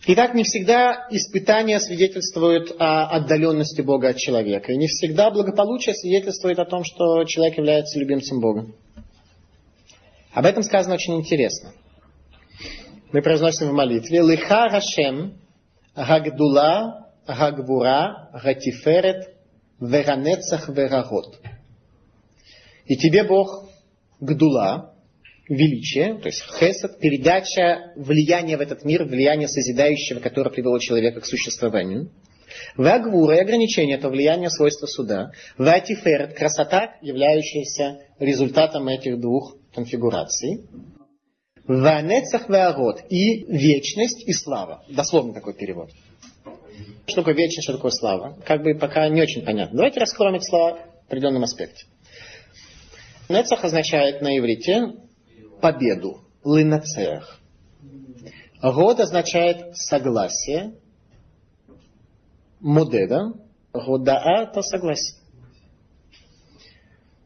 [0.08, 4.72] Итак, не всегда испытания свидетельствуют о отдаленности Бога от человека.
[4.72, 8.68] И не всегда благополучие свидетельствует о том, что человек является любимцем Бога.
[10.32, 11.74] Об этом сказано очень интересно
[13.12, 15.40] мы произносим в молитве Лиха Рашем
[15.96, 19.34] Гагдула Гагвура Гатиферет
[19.80, 21.40] Веранецах Верагот.
[22.86, 23.66] И тебе Бог
[24.20, 24.94] Гдула,
[25.48, 31.26] величие, то есть хесед, передача влияния в этот мир, влияния созидающего, которое привело человека к
[31.26, 32.12] существованию.
[32.76, 35.32] Вагвура и ограничение это влияние свойства суда.
[35.58, 40.66] Ватиферет красота, являющаяся результатом этих двух конфигураций.
[41.70, 43.04] Ванецах веарот.
[43.10, 44.84] И вечность и слава.
[44.90, 45.92] Дословно такой перевод.
[47.06, 48.40] Что такое вечность, что такое слава?
[48.44, 49.78] Как бы пока не очень понятно.
[49.78, 51.86] Давайте раскроем эти слова в определенном аспекте.
[53.30, 54.96] Нецах означает на иврите
[55.62, 56.22] победу.
[56.44, 57.40] Лынацех.
[58.64, 60.74] Год означает согласие.
[62.60, 63.34] Модеда.
[63.74, 65.19] Годаа это согласие.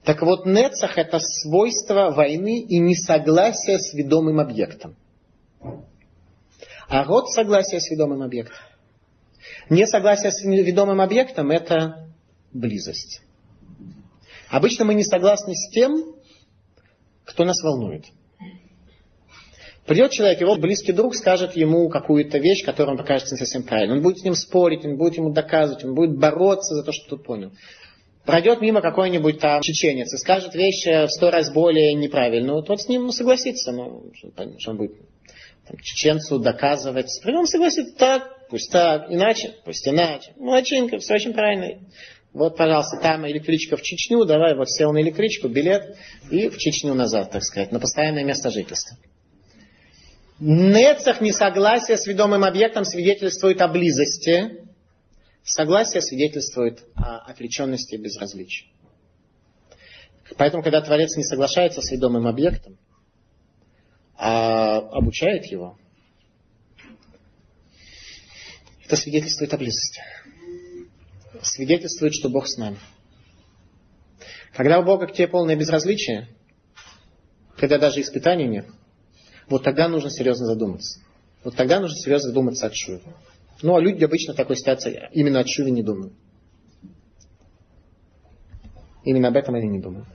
[0.03, 4.95] Так вот, нецах это свойство войны и несогласие с ведомым объектом.
[6.89, 8.57] А род согласия с ведомым объектом.
[9.69, 12.09] Несогласие с ведомым объектом это
[12.51, 13.21] близость.
[14.49, 16.15] Обычно мы не согласны с тем,
[17.23, 18.05] кто нас волнует.
[19.85, 23.97] Придет человек, его близкий друг скажет ему какую-то вещь, которая он покажется не совсем правильной.
[23.97, 27.09] Он будет с ним спорить, он будет ему доказывать, он будет бороться за то, что
[27.09, 27.51] тот понял.
[28.25, 32.87] Пройдет мимо какой-нибудь там чеченец и скажет вещь в сто раз более неправильную, тот с
[32.87, 33.71] ним согласится.
[33.71, 34.93] Ну, что он будет
[35.67, 37.07] там, чеченцу доказывать.
[37.25, 40.31] Он согласится так, пусть так, иначе, пусть иначе.
[40.37, 41.79] Молодчинка, все очень правильно.
[42.33, 45.95] Вот, пожалуйста, там электричка в Чечню, давай, вот сел на электричку, билет
[46.31, 48.97] и в Чечню назад, так сказать, на постоянное место жительства.
[50.39, 54.62] Нецах несогласие с ведомым объектом свидетельствует о близости,
[55.43, 58.67] Согласие свидетельствует о отвлеченности и безразличии.
[60.37, 62.77] Поэтому, когда Творец не соглашается с ведомым объектом,
[64.15, 65.77] а обучает его,
[68.93, 70.01] Это свидетельствует о близости.
[71.41, 72.77] Свидетельствует, что Бог с нами.
[74.53, 76.27] Когда у Бога к тебе полное безразличие,
[77.57, 78.67] когда даже испытаний нет,
[79.47, 80.99] вот тогда нужно серьезно задуматься.
[81.43, 83.01] Вот тогда нужно серьезно задуматься о чуве.
[83.63, 86.13] Ну, а люди обычно в такой ситуации именно о чуве не думают.
[89.05, 90.07] Именно об этом они не думают.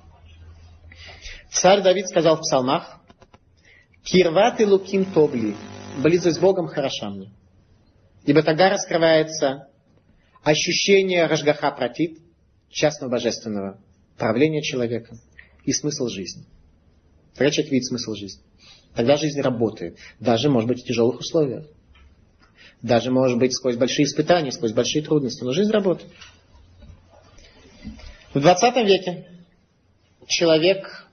[1.51, 3.01] Царь Давид сказал в псалмах,
[4.05, 5.55] «Кирват и луким тобли,
[6.03, 7.33] близость с Богом хороша мне».
[8.27, 9.69] Ибо тогда раскрывается
[10.43, 12.19] ощущение Рожгаха Пратит,
[12.69, 13.81] частного божественного
[14.19, 15.17] правления человека
[15.65, 16.45] и смысл жизни.
[17.35, 18.43] Тогда человек видит смысл жизни.
[18.95, 19.97] Тогда жизнь работает.
[20.21, 21.67] Даже, может быть, в тяжелых условиях.
[22.83, 25.43] Даже, может быть, сквозь большие испытания, сквозь большие трудности.
[25.43, 26.11] Но жизнь работает.
[28.33, 29.27] В 20 веке
[30.27, 31.09] человек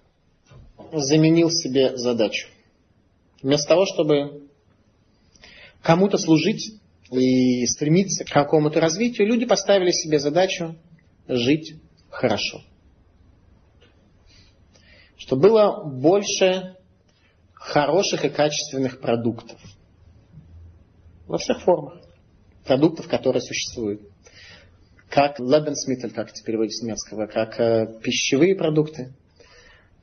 [0.92, 2.48] заменил себе задачу.
[3.42, 4.50] Вместо того, чтобы
[5.82, 6.80] кому-то служить
[7.12, 10.76] и стремиться к какому-то развитию, люди поставили себе задачу
[11.28, 11.76] жить
[12.10, 12.62] хорошо.
[15.18, 16.76] Чтобы было больше
[17.54, 19.60] хороших и качественных продуктов.
[21.28, 22.02] Во всех формах.
[22.66, 24.02] Продуктов, которые существуют.
[25.10, 29.14] Как Lebensmittel, как это переводится с немецкого, как э, пищевые продукты,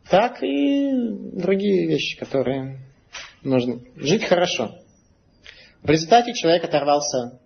[0.08, 0.90] так и
[1.32, 2.78] другие вещи, которые
[3.42, 3.84] нужны.
[3.96, 4.76] Жить хорошо.
[5.82, 7.40] В результате человек оторвался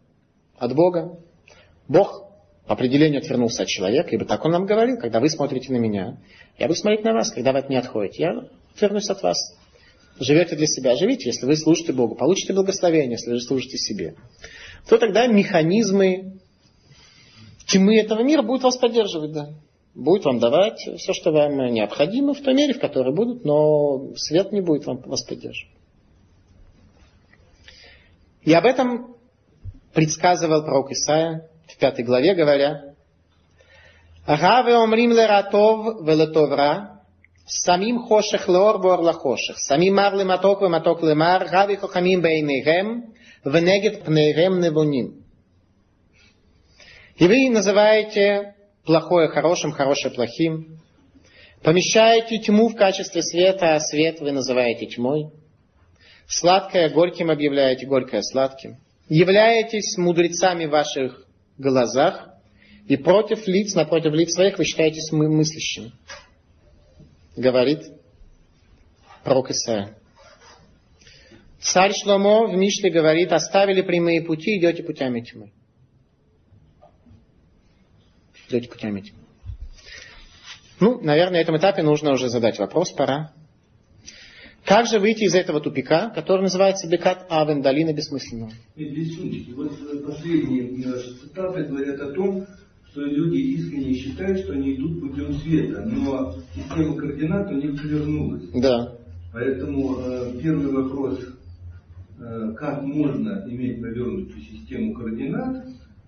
[0.58, 1.18] от Бога.
[1.88, 2.26] Бог
[2.66, 6.18] по определению отвернулся от человека, ибо так он нам говорил, когда вы смотрите на меня,
[6.58, 9.56] я буду смотреть на вас, когда вы от меня отходите, я отвернусь от вас.
[10.18, 14.14] Живете для себя, живите, если вы служите Богу, получите благословение, если вы служите себе.
[14.88, 16.38] То тогда механизмы
[17.66, 19.50] тьмы этого мира будут вас поддерживать, да.
[19.94, 24.52] Будет вам давать все, что вам необходимо, в той мере, в которой будут, но свет
[24.52, 25.74] не будет вам, вас поддерживать.
[28.42, 29.16] И об этом
[29.92, 32.94] предсказывал пророк Исаия в пятой главе, говоря,
[34.26, 36.95] Раве омрим лератов велетовра,
[37.46, 44.60] самим хошех леор бор лахошех, самим мар лематок вематок лемар, рави хохамим бейнейхем, венегет пнейхем
[44.60, 45.24] невоним.
[47.16, 50.80] И вы называете плохое хорошим, хорошее плохим.
[51.62, 55.30] Помещаете тьму в качестве света, а свет вы называете тьмой.
[56.28, 58.76] Сладкое горьким объявляете, горькое сладким.
[59.08, 61.24] Являетесь мудрецами в ваших
[61.56, 62.28] глазах,
[62.86, 65.92] и против лиц, напротив лиц своих вы считаетесь мыслящими.
[67.36, 67.92] Говорит
[69.22, 69.96] пророк Исаия.
[71.60, 75.52] Царь Шломо в Мишле говорит, оставили прямые пути, идете путями тьмы
[78.48, 79.14] идете путями этим.
[80.78, 83.32] Ну, наверное, на этом этапе нужно уже задать вопрос, пора.
[84.64, 88.50] Как же выйти из этого тупика, который называется Бекат Авен, долина бессмысленного?
[88.74, 92.46] Вот последние цитаты говорят о том,
[92.96, 98.48] что люди искренне считают, что они идут путем света, но система координат у них повернулась.
[98.54, 98.94] Да.
[99.34, 101.20] Поэтому э, первый вопрос,
[102.18, 105.66] э, как можно иметь повернутую систему координат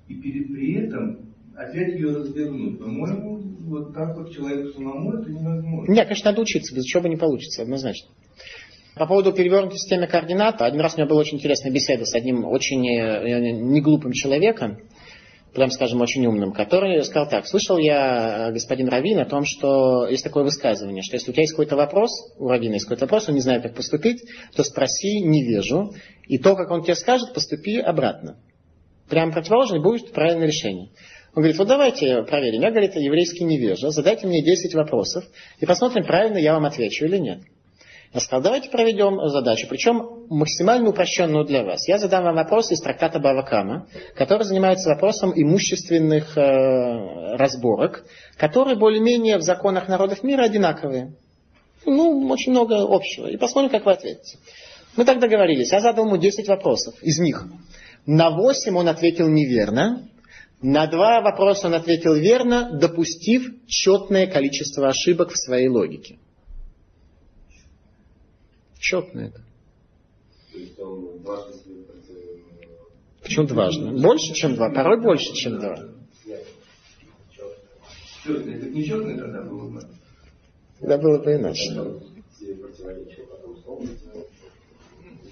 [0.09, 1.19] и перед, при этом
[1.55, 2.79] опять ее развернуть.
[2.79, 3.37] По-моему,
[3.67, 5.93] вот так вот человеку самому это невозможно.
[5.93, 8.09] Нет, конечно, надо учиться, без учебы не получится, однозначно.
[8.95, 12.47] По поводу перевернутой системы координат, один раз у меня была очень интересная беседа с одним
[12.47, 14.79] очень э, неглупым человеком,
[15.55, 20.07] прям скажем, очень умным, который сказал так, слышал я, э, господин Равин, о том, что
[20.07, 23.29] есть такое высказывание, что если у тебя есть какой-то вопрос, у Равина есть какой-то вопрос,
[23.29, 24.23] он не знает, как поступить,
[24.55, 25.93] то спроси невежу,
[26.27, 28.39] и то, как он тебе скажет, поступи обратно.
[29.09, 30.91] Прям противоположный будет правильное решение.
[31.35, 32.63] Он говорит, вот давайте проверим.
[32.63, 35.25] Я, говорит, еврейский невежа, задайте мне 10 вопросов
[35.61, 37.41] и посмотрим, правильно я вам отвечу или нет.
[38.15, 41.87] Я сказал, давайте проведем задачу, причем максимально упрощенную для вас.
[41.87, 48.05] Я задам вам вопрос из трактата Бавакама, который занимается вопросом имущественных э, разборок,
[48.39, 51.13] которые более-менее в законах народов мира одинаковые.
[51.85, 53.27] Ну, очень много общего.
[53.27, 54.39] И посмотрим, как вы ответите.
[54.97, 55.71] Мы так договорились.
[55.71, 56.95] Я задал ему 10 вопросов.
[57.03, 57.45] Из них
[58.07, 60.09] на 8 он ответил неверно,
[60.61, 66.19] на два вопроса он ответил верно, допустив четное количество ошибок в своей логике.
[68.79, 69.43] Четное это.
[73.23, 73.91] Почему дважды?
[74.01, 74.71] Больше, чем два.
[74.71, 75.77] Порой больше, чем два.
[80.81, 82.01] Тогда было бы иначе.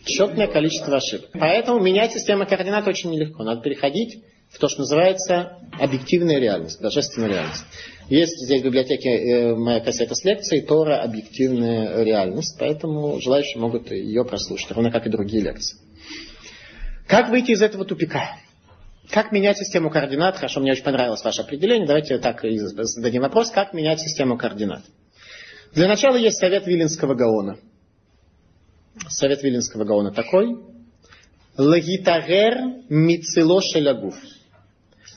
[0.05, 1.31] Четное количество ошибок.
[1.33, 3.43] Поэтому менять систему координат очень нелегко.
[3.43, 7.65] Надо переходить в то, что называется объективная реальность, божественная реальность.
[8.09, 13.91] Есть здесь в библиотеке э, моя кассета с лекцией Тора «Объективная реальность», поэтому желающие могут
[13.91, 15.79] ее прослушать, равно как и другие лекции.
[17.07, 18.37] Как выйти из этого тупика?
[19.11, 20.37] Как менять систему координат?
[20.37, 21.87] Хорошо, мне очень понравилось ваше определение.
[21.87, 23.51] Давайте так зададим вопрос.
[23.51, 24.83] Как менять систему координат?
[25.73, 27.59] Для начала есть совет Виленского Гаона.
[29.09, 30.57] Совет Виленского Гаона такой.
[31.57, 34.17] Лагитарер мицело шелягуф.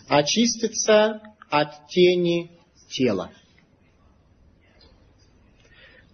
[0.10, 2.52] Очиститься от тени
[2.90, 3.32] тела.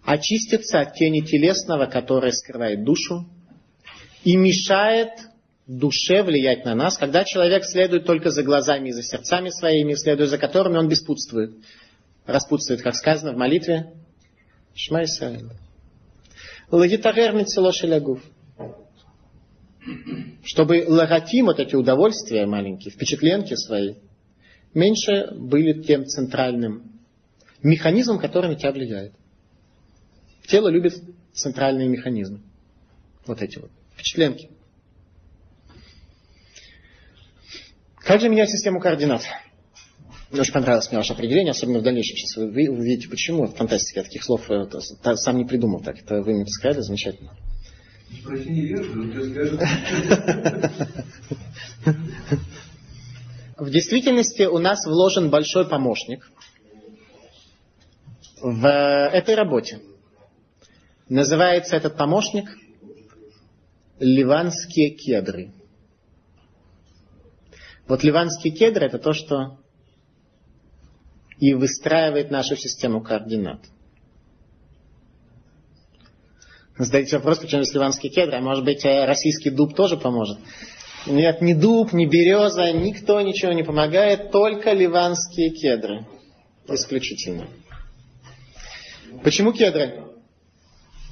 [0.04, 3.26] Очиститься от тени телесного, которая скрывает душу
[4.22, 5.12] и мешает
[5.66, 10.26] душе влиять на нас, когда человек следует только за глазами и за сердцами своими, следуя
[10.26, 11.56] за которыми он беспутствует.
[12.26, 13.94] Распутствует, как сказано в молитве.
[14.74, 15.48] Шма Исраэль.
[16.70, 18.22] Лагитарер мецело шелягуф.
[20.42, 23.94] Чтобы лагатим, вот эти удовольствия маленькие, впечатленки свои,
[24.74, 27.00] меньше были тем центральным
[27.62, 29.12] механизмом, который на тебя влияет.
[30.46, 32.40] Тело любит центральные механизмы.
[33.26, 34.50] Вот эти вот впечатленки.
[37.96, 39.22] Как же менять систему координат?
[40.30, 42.16] Мне очень понравилось мне ваше определение, особенно в дальнейшем.
[42.16, 43.46] Сейчас вы, увидите, почему.
[43.46, 44.00] В фантастике.
[44.00, 44.64] Я таких слов э,
[45.16, 45.80] сам не придумал.
[45.80, 47.32] Так, это вы мне сказали, замечательно.
[48.12, 49.60] Спроси невежду, тебе скажут.
[53.58, 56.30] В действительности у нас вложен большой помощник
[58.40, 59.80] в этой работе.
[61.08, 62.50] Называется этот помощник
[63.98, 65.52] ливанские кедры.
[67.88, 69.58] Вот ливанские кедры это то, что
[71.38, 73.60] и выстраивает нашу систему координат.
[76.78, 80.38] Задаете вопрос, почему есть ливанские кедры, а может быть э, российский дуб тоже поможет?
[81.06, 86.06] Нет, ни дуб, ни береза, никто ничего не помогает, только ливанские кедры.
[86.68, 87.46] Исключительно.
[89.24, 90.04] Почему кедры?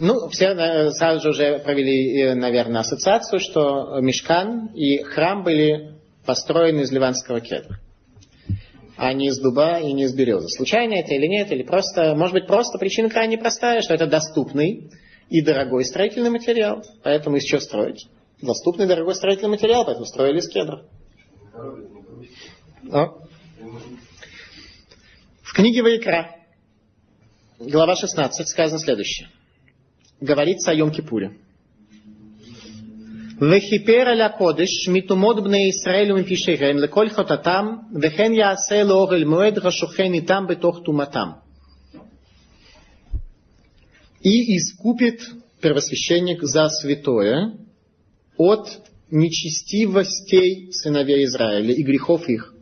[0.00, 5.94] Ну, все э, сразу же уже провели, э, наверное, ассоциацию, что Мешкан и храм были
[6.26, 7.78] построены из ливанского кедра,
[8.98, 10.48] а не из дуба и не из березы.
[10.48, 14.90] Случайно это или нет, или просто, может быть, просто причина крайне простая, что это доступный
[15.29, 18.07] и дорогой строительный материал, поэтому из чего строить?
[18.41, 20.85] Доступный дорогой строительный материал, поэтому строили из кедра.
[22.83, 23.17] Но.
[25.43, 26.35] В книге Ваикра,
[27.59, 29.29] глава 16, сказано следующее.
[30.21, 31.31] Говорится о Йом-Кипуре.
[33.41, 40.45] וכיפר על הקודש מתומות בני ישראל ומפישיהם לכל חטאתם, וכן יעשה לאוהל מועד השוכן איתם
[40.49, 41.29] בתוך טומאתם.
[44.24, 45.20] и искупит
[45.60, 47.58] первосвященник за святое
[48.38, 52.54] от нечестивостей сыновей Израиля и грехов их.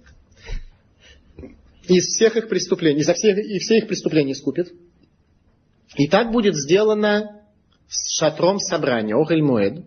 [1.86, 4.72] Из всех их преступлений, изо всех, и все их преступления искупит.
[5.96, 7.42] И так будет сделано
[7.88, 9.84] с шатром собрания, Охель Моэд,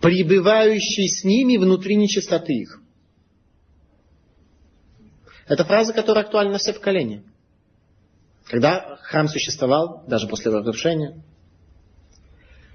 [0.00, 2.80] пребывающий с ними внутри нечистоты их.
[5.46, 7.22] Это фраза, которая актуальна на все поколения.
[8.48, 11.22] Когда храм существовал, даже после разрушения,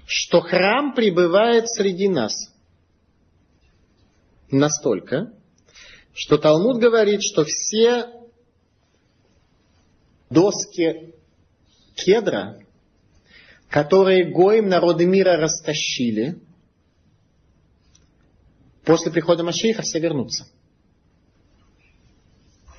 [0.06, 2.32] что храм пребывает среди нас
[4.50, 5.32] настолько,
[6.14, 8.08] что Талмуд говорит, что все
[10.30, 11.14] доски
[11.96, 12.60] кедра,
[13.68, 16.40] которые гоим народы мира растащили,
[18.84, 20.46] после прихода Машииха все вернутся.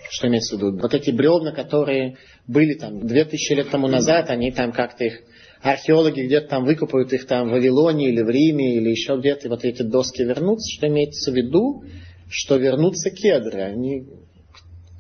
[0.10, 0.78] Что имеется в виду?
[0.78, 5.22] Вот эти бревна, которые были там две тысячи лет тому назад, они там как-то их
[5.62, 9.50] археологи где-то там выкопают их там в Вавилоне или в Риме или еще где-то, и
[9.50, 11.84] вот эти доски вернутся, что имеется в виду,
[12.30, 13.62] что вернутся кедры.
[13.62, 14.08] Они,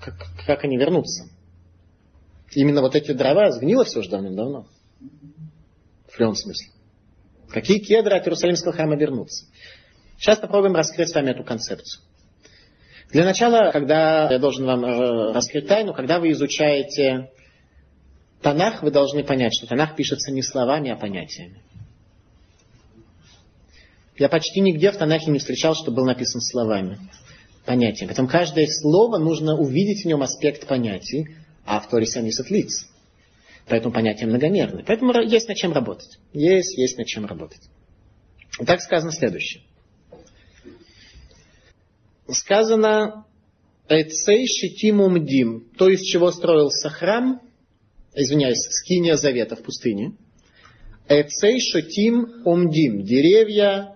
[0.01, 0.15] как,
[0.45, 1.29] как они вернутся?
[2.53, 4.67] Именно вот эти дрова сгнило все уже давным-давно.
[6.07, 6.71] В прямом смысле.
[7.49, 9.45] Какие кедры от Иерусалимского храма вернутся?
[10.17, 12.04] Сейчас попробуем раскрыть с вами эту концепцию.
[13.11, 17.29] Для начала, когда я должен вам э, раскрыть тайну, когда вы изучаете
[18.41, 21.61] Танах, вы должны понять, что Танах пишется не словами, а понятиями.
[24.17, 26.97] Я почти нигде в Танахе не встречал, что был написан словами,
[27.65, 28.09] понятиями.
[28.09, 32.87] Поэтому каждое слово нужно увидеть в нем аспект понятий, а в Торе 70 лиц.
[33.67, 34.83] Поэтому понятия многомерны.
[34.85, 36.19] Поэтому есть над чем работать.
[36.33, 37.61] Есть, есть над чем работать.
[38.59, 39.63] И так сказано следующее
[42.27, 43.25] сказано
[43.87, 47.41] Эцей Шитим Умдим, то, из чего строился храм,
[48.13, 50.15] извиняюсь, скиния завета в пустыне.
[51.07, 53.95] Эцей Шитим Умдим, деревья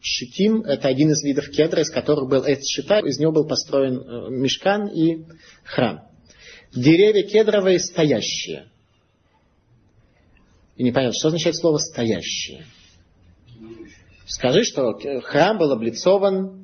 [0.00, 3.98] Шитим– это один из видов кедра, из которых был Эц Шита, из него был построен
[3.98, 5.24] э, мешкан и
[5.64, 6.08] храм.
[6.74, 8.68] Деревья кедровые стоящие.
[10.76, 12.64] И непонятно, что означает слово «стоящие».
[14.26, 16.61] Скажи, что храм был облицован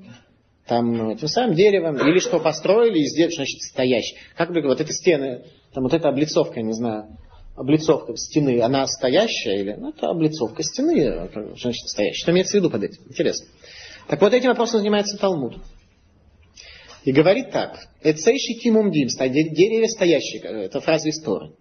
[0.69, 4.17] там тем самым деревом, или что построили и сделали, значит, стоящий.
[4.37, 7.17] Как бы вот эти стены, там вот эта облицовка, я не знаю,
[7.57, 11.29] облицовка стены, она стоящая или, ну, это облицовка стены,
[11.61, 12.23] значит, стоящая.
[12.23, 13.03] Что имеется в виду под этим?
[13.09, 13.49] Интересно.
[14.09, 15.57] Так вот этим вопросом занимается Талмуд.
[17.05, 17.79] И говорит так.
[18.03, 21.53] Эцейши тимумдим, деревья стоящие, это фраза истории.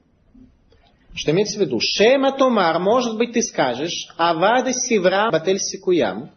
[1.16, 1.80] Что имеется в виду?
[1.82, 6.32] Шема Томар, может быть, ты скажешь, Авада Сивра Батель Сикуям,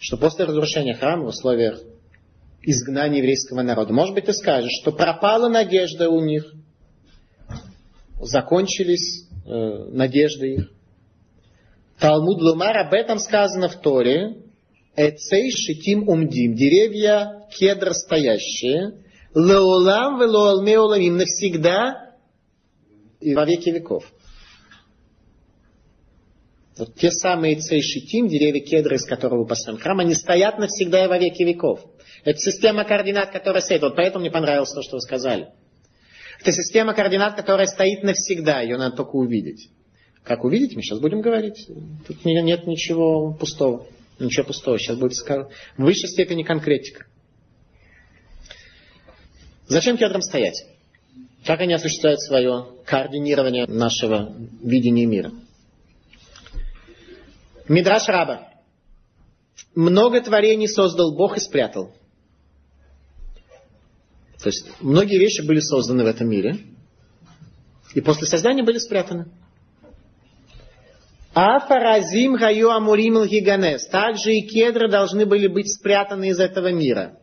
[0.00, 1.80] что после разрушения храма в условиях
[2.62, 6.52] изгнания еврейского народа, может быть, ты скажешь, что пропала надежда у них,
[8.20, 9.50] закончились э,
[9.90, 10.72] надежды их.
[11.98, 14.36] Талмуд Лумар об этом сказано в Торе.
[14.96, 16.54] Эцей шитим умдим.
[16.54, 19.02] Деревья кедр стоящие.
[19.34, 21.16] Леолам велоалмеоламим.
[21.16, 22.14] Навсегда
[23.20, 24.04] и во веки веков.
[26.78, 31.08] Вот те самые цей шитим, деревья кедра, из которого построен храм, они стоят навсегда и
[31.08, 31.80] во веки веков.
[32.28, 33.80] Это система координат, которая стоит.
[33.80, 35.48] Вот поэтому мне понравилось то, что вы сказали.
[36.38, 38.60] Это система координат, которая стоит навсегда.
[38.60, 39.70] Ее надо только увидеть.
[40.24, 41.66] Как увидеть, мы сейчас будем говорить.
[42.06, 43.86] Тут нет ничего пустого.
[44.18, 44.78] Ничего пустого.
[44.78, 45.48] Сейчас будет в
[45.78, 47.06] высшей степени конкретика.
[49.66, 50.66] Зачем кедрам стоять?
[51.46, 55.32] Как они осуществляют свое координирование нашего видения мира?
[57.68, 58.50] Мидраш Раба.
[59.74, 61.94] Много творений создал Бог и спрятал.
[64.42, 66.58] То есть многие вещи были созданы в этом мире,
[67.94, 69.26] и после создания были спрятаны.
[71.34, 73.86] Афаразим гаю амурим гиганес.
[73.88, 77.18] Также и кедры должны были быть спрятаны из этого мира.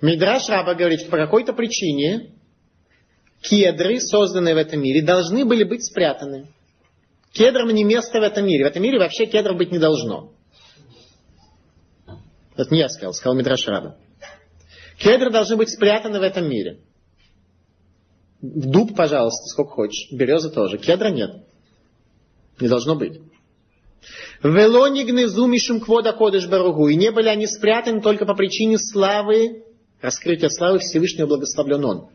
[0.00, 2.32] Мидраш Раба говорит, что по какой-то причине
[3.42, 6.48] кедры, созданные в этом мире, должны были быть спрятаны.
[7.32, 8.64] Кедрам не место в этом мире.
[8.64, 10.32] В этом мире вообще кедров быть не должно.
[12.56, 13.96] Это не я сказал, сказал Мидраш Раба.
[15.00, 16.78] Кедры должны быть спрятаны в этом мире.
[18.42, 20.12] Дуб, пожалуйста, сколько хочешь.
[20.12, 20.76] Береза тоже.
[20.76, 21.42] Кедра нет.
[22.60, 23.18] Не должно быть.
[24.42, 26.88] Велони гнезу мишум квода кодыш баругу.
[26.88, 29.64] И не были они спрятаны только по причине славы,
[30.02, 32.08] раскрытия славы Всевышнего благословлен он.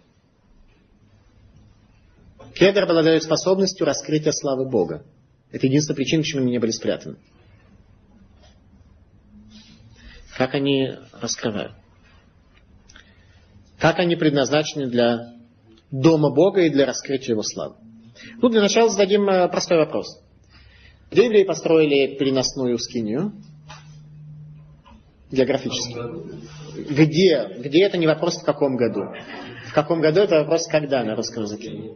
[2.54, 5.04] Кедр обладает способностью раскрытия славы Бога.
[5.52, 7.18] Это единственная причина, почему они не были спрятаны.
[10.38, 11.74] Как они раскрывают?
[13.80, 15.34] Как они предназначены для
[15.92, 17.76] дома Бога и для раскрытия Его славы?
[18.42, 20.22] Ну, для начала зададим э, простой вопрос.
[21.12, 23.34] Где евреи построили переносную скинию?
[25.32, 25.96] Географически.
[26.90, 27.50] Где?
[27.60, 29.02] Где это не вопрос в каком году?
[29.68, 31.94] В каком году это вопрос когда на русском языке?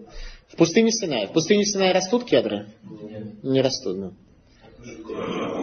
[0.50, 1.28] В пустыне Синай.
[1.28, 2.68] В пустыне Синай растут кедры?
[3.44, 4.12] Не растут, да.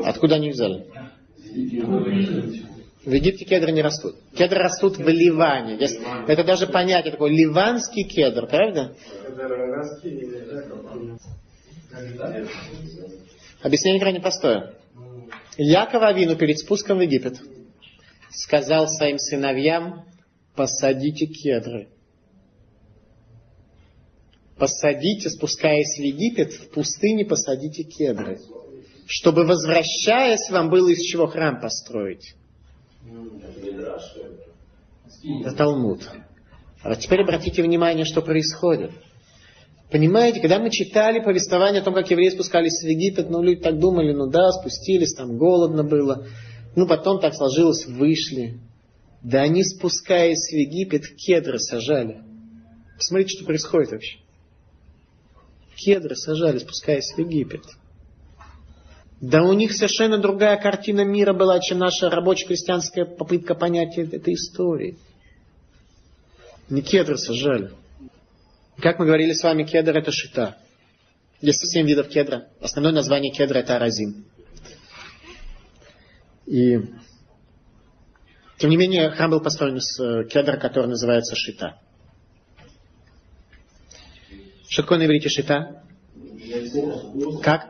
[0.04, 0.86] Откуда они взяли?
[3.06, 4.16] В Египте кедры не растут.
[4.36, 5.78] Кедры растут в Ливане.
[6.26, 7.30] Это даже понятие такое.
[7.30, 8.96] Ливанский кедр, правда?
[13.62, 14.74] Объяснение крайне простое.
[15.56, 17.40] Яков Авину перед спуском в Египет
[18.30, 20.04] сказал своим сыновьям,
[20.56, 21.88] посадите кедры.
[24.58, 28.40] Посадите, спускаясь в Египет, в пустыне посадите кедры.
[29.06, 32.34] Чтобы, возвращаясь, вам было из чего храм построить.
[35.44, 36.08] Это Талмуд.
[36.82, 38.92] А теперь обратите внимание, что происходит.
[39.90, 43.78] Понимаете, когда мы читали повествование о том, как евреи спускались в Египет, ну, люди так
[43.78, 46.26] думали, ну да, спустились, там голодно было.
[46.74, 48.60] Ну, потом так сложилось, вышли.
[49.22, 52.22] Да они, спускаясь в Египет, кедры сажали.
[52.96, 54.18] Посмотрите, что происходит вообще.
[55.76, 57.62] Кедры сажали, спускаясь в Египет.
[59.20, 64.98] Да у них совершенно другая картина мира была, чем наша рабоче-крестьянская попытка понять этой истории.
[66.68, 67.70] Не кедры сажали.
[68.78, 70.58] Как мы говорили с вами, кедр это шита.
[71.40, 72.48] Есть семь видов кедра.
[72.60, 74.26] Основное название кедра это аразим.
[76.44, 76.78] И
[78.58, 81.78] тем не менее, храм был построен из э, кедра, который называется шита.
[84.68, 85.82] Что такое на иврите шита?
[87.42, 87.68] Как?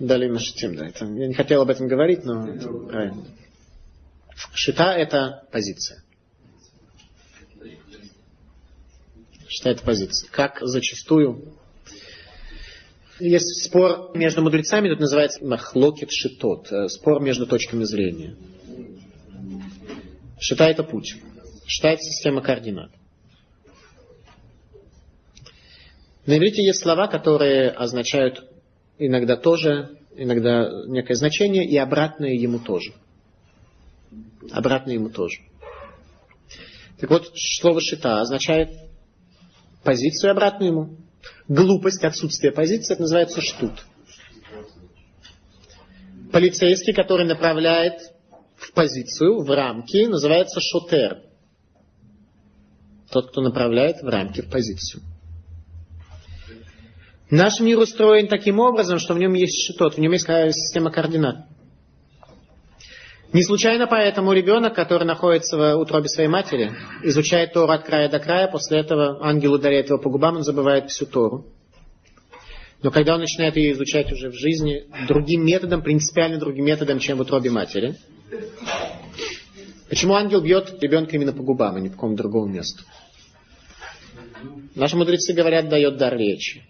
[0.00, 0.86] Далим Шитим, да.
[0.88, 3.24] Это, я не хотел об этом говорить, но это правильно.
[4.52, 6.02] Шита– это позиция.
[9.46, 10.28] Шита– это позиция.
[10.30, 11.54] Как зачастую
[13.20, 18.36] есть спор между мудрецами, тут называется махлокет шитот, э, спор между точками зрения.
[20.40, 21.14] Шита– это путь.
[21.66, 22.90] Шита– это система координат.
[26.26, 28.44] На иврите есть слова, которые означают
[28.98, 32.94] иногда тоже, иногда некое значение, и обратное ему тоже.
[34.50, 35.40] Обратное ему тоже.
[36.98, 38.70] Так вот, слово шита означает
[39.82, 40.96] позицию обратную ему.
[41.48, 43.84] Глупость, отсутствие позиции, это называется штут.
[46.32, 48.00] Полицейский, который направляет
[48.56, 51.22] в позицию, в рамки, называется шотер.
[53.10, 55.02] Тот, кто направляет в рамки, в позицию.
[57.30, 61.46] Наш мир устроен таким образом, что в нем есть шитот, в нем есть система координат.
[63.32, 66.72] Не случайно поэтому ребенок, который находится в утробе своей матери,
[67.02, 70.90] изучает Тору от края до края, после этого ангел ударяет его по губам, он забывает
[70.90, 71.46] всю Тору.
[72.82, 77.18] Но когда он начинает ее изучать уже в жизни другим методом, принципиально другим методом, чем
[77.18, 77.96] в утробе матери,
[79.88, 82.84] почему ангел бьет ребенка именно по губам, а не по какому-то другому месту?
[84.76, 86.62] Наши мудрецы говорят, дает дар речи.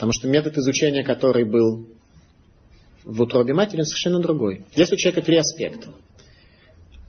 [0.00, 1.86] Потому что метод изучения, который был
[3.04, 4.64] в утробе матери, он совершенно другой.
[4.72, 5.88] Здесь у человека три аспекта.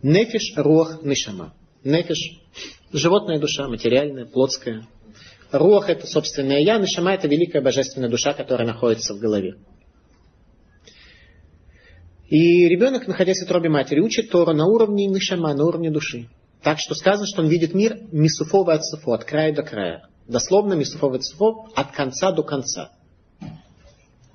[0.04, 1.54] Нефиш, рух, нишама.
[1.86, 2.42] Нефиш–
[2.92, 4.86] животная душа, материальная, плотская.
[5.54, 9.56] Рух– это собственное я, нишама– это великая божественная душа, которая находится в голове.
[12.28, 16.28] И ребенок, находясь в утробе матери, учит Тору на уровне нишама, на уровне души.
[16.62, 20.11] Так что сказано, что он видит мир мисуфова от суфо, от края до края.
[20.32, 22.90] Дословно мисуфова от суфо, от конца до конца.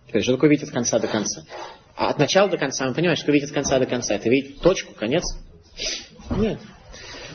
[0.06, 1.43] Теперь, что такое видеть от конца до конца?
[1.97, 4.14] А от начала до конца, мы понимаем, что видит от конца до конца.
[4.14, 5.24] Это видеть точку, конец?
[6.36, 6.60] Нет.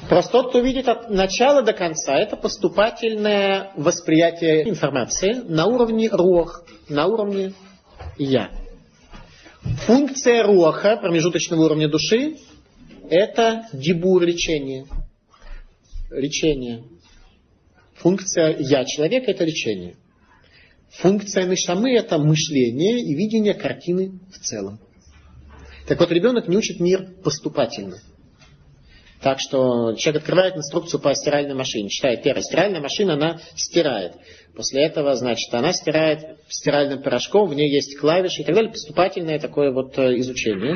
[0.07, 6.63] Просто тот, кто видит от начала до конца, это поступательное восприятие информации на уровне рух,
[6.87, 7.53] на уровне
[8.19, 8.51] я.
[9.87, 12.37] Функция руха, промежуточного уровня души,
[13.09, 14.85] это дебур лечение.
[16.11, 16.83] Лечение.
[18.01, 19.95] Функция я человека это лечение.
[20.89, 24.79] Функция нишамы это мышление и видение картины в целом.
[25.87, 27.97] Так вот, ребенок не учит мир поступательно.
[29.21, 34.13] Так что человек открывает инструкцию по стиральной машине, читает первая стиральная машина, она стирает.
[34.55, 38.71] После этого, значит, она стирает стиральным порошком, в ней есть клавиши и так далее.
[38.71, 40.75] Поступательное такое вот э, изучение.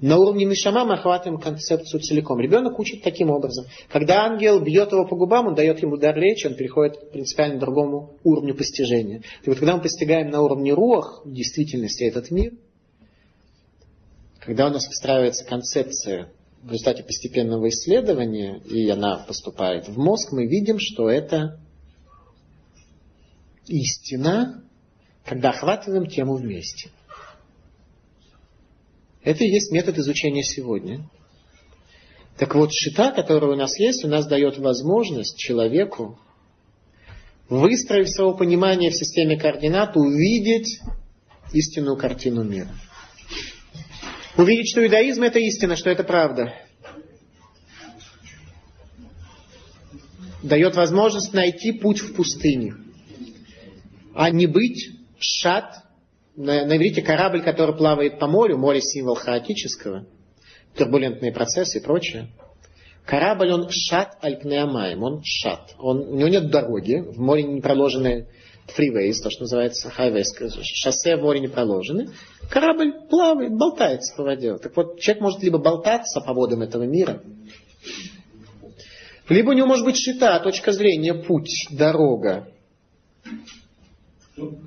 [0.00, 2.40] На уровне Мишама мы охватываем концепцию целиком.
[2.40, 3.66] Ребенок учит таким образом.
[3.90, 7.60] Когда ангел бьет его по губам, он дает ему дар речи, он переходит к принципиально
[7.60, 9.22] другому уровню постижения.
[9.44, 12.54] И вот когда мы постигаем на уровне рух действительности этот мир,
[14.40, 16.32] когда у нас выстраивается концепция
[16.62, 21.60] в результате постепенного исследования, и она поступает в мозг, мы видим, что это
[23.66, 24.62] истина,
[25.24, 26.90] когда охватываем тему вместе.
[29.24, 31.08] Это и есть метод изучения сегодня.
[32.38, 36.18] Так вот, шита, которая у нас есть, у нас дает возможность человеку,
[37.48, 40.80] выстроив свое понимание в системе координат, увидеть
[41.52, 42.70] истинную картину мира.
[44.36, 46.54] Увидеть, что иудаизм это истина, что это правда.
[50.42, 52.74] Дает возможность найти путь в пустыне.
[54.14, 55.84] А не быть шат,
[56.34, 60.06] на, на иврите корабль, который плавает по морю, море символ хаотического,
[60.76, 62.30] турбулентные процессы и прочее.
[63.04, 65.74] Корабль, он шат альпнеамаем, он шат.
[65.78, 68.28] Он, у него нет дороги, в море не проложены
[68.66, 72.10] freeways, то, что называется хайвейс, шоссе в море не проложены.
[72.48, 74.56] Корабль плавает, болтается по воде.
[74.58, 77.22] Так вот, человек может либо болтаться по водам этого мира,
[79.28, 82.48] либо у него может быть שיטה, точка зрения, путь, дорога.
[84.36, 84.58] Ну.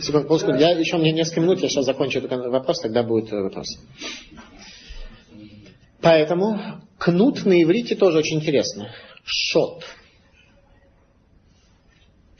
[0.00, 3.36] Секунду, я еще у меня несколько минут, я сейчас закончу этот вопрос, тогда будет э,
[3.42, 3.78] вопрос.
[6.00, 8.90] Поэтому кнут на иврите тоже очень интересно.
[9.24, 9.84] Шот.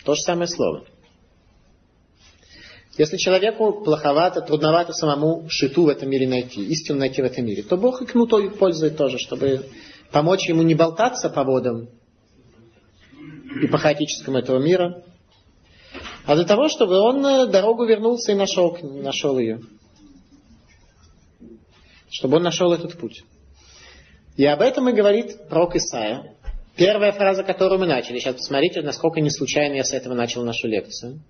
[0.04, 0.84] То же самое слово.
[2.96, 7.62] Если человеку плоховато, трудновато самому шиту в этом мире найти, истину найти в этом мире,
[7.62, 9.66] то Бог и кнутой пользует тоже, чтобы
[10.12, 11.88] помочь ему не болтаться по водам
[13.60, 15.02] и по хаотическому этого мира,
[16.26, 19.60] а для того, чтобы он э, дорогу вернулся и нашел, нашел ее.
[22.10, 23.24] Чтобы он нашел этот путь.
[24.36, 26.34] И об этом и говорит пророк Исаия,
[26.76, 28.18] Первая фраза, которую мы начали.
[28.18, 31.20] Сейчас посмотрите, насколько не случайно я с этого начал нашу лекцию.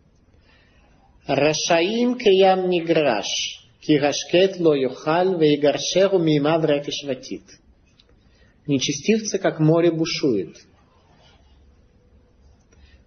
[1.27, 3.27] Рашаим кеям ниграш,
[3.81, 7.43] кирашкет ло юхаль вейгаршеру мимав рефишватит.
[8.67, 10.57] Нечестивцы, как море бушует.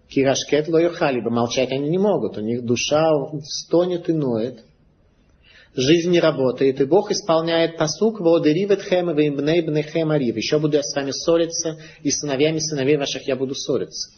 [0.08, 2.38] Кирашкет ло юхаль, ибо молчать они не могут.
[2.38, 3.10] У них душа
[3.42, 4.64] стонет и ноет
[5.74, 10.36] жизнь не работает, и Бог исполняет посук «Воодеривет хэм и имбней бней хэм арив».
[10.36, 14.10] Еще буду я с вами ссориться, и сыновьями сыновей ваших я буду ссориться.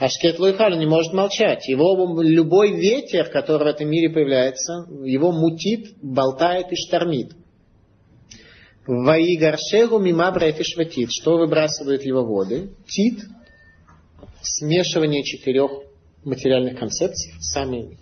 [0.00, 1.68] Ашкет Луихаль не может молчать.
[1.68, 7.32] Его любой ветер, который в этом мире появляется, его мутит, болтает и штормит.
[8.86, 11.10] Ваигаршегу мима брефишватит.
[11.12, 12.70] Что выбрасывают его воды?
[12.88, 13.20] Тит.
[14.40, 15.70] Смешивание четырех
[16.24, 17.34] материальных концепций.
[17.40, 17.98] Сами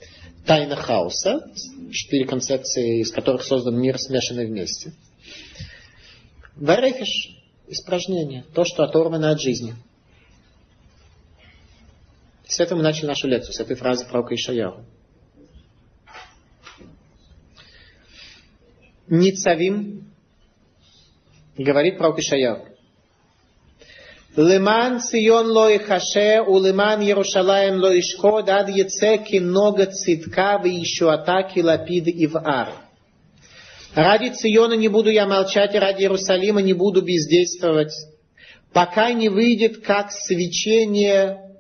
[0.49, 1.53] тайна хаоса.
[1.93, 4.93] Четыре концепции, из которых создан мир, смешанный вместе.
[6.57, 7.37] Варефиш.
[7.69, 8.45] Испражнение.
[8.55, 9.75] То, что оторвано от жизни.
[12.47, 14.87] С этого мы начали нашу лекцию, с этой фразы пророка Ишаяху.
[19.07, 20.11] Ницавим
[21.59, 22.69] говорит пророк Ишаяху.
[24.37, 31.13] Леман цион ло ихаше, у леман Ярушалаем ло ишкод, ад яце много цитка, вы еще
[31.13, 32.69] атаки лапид и в ар.
[33.95, 37.93] Ради Циона не буду я молчать, ради Иерусалима не буду бездействовать,
[38.73, 41.59] пока не выйдет как свечение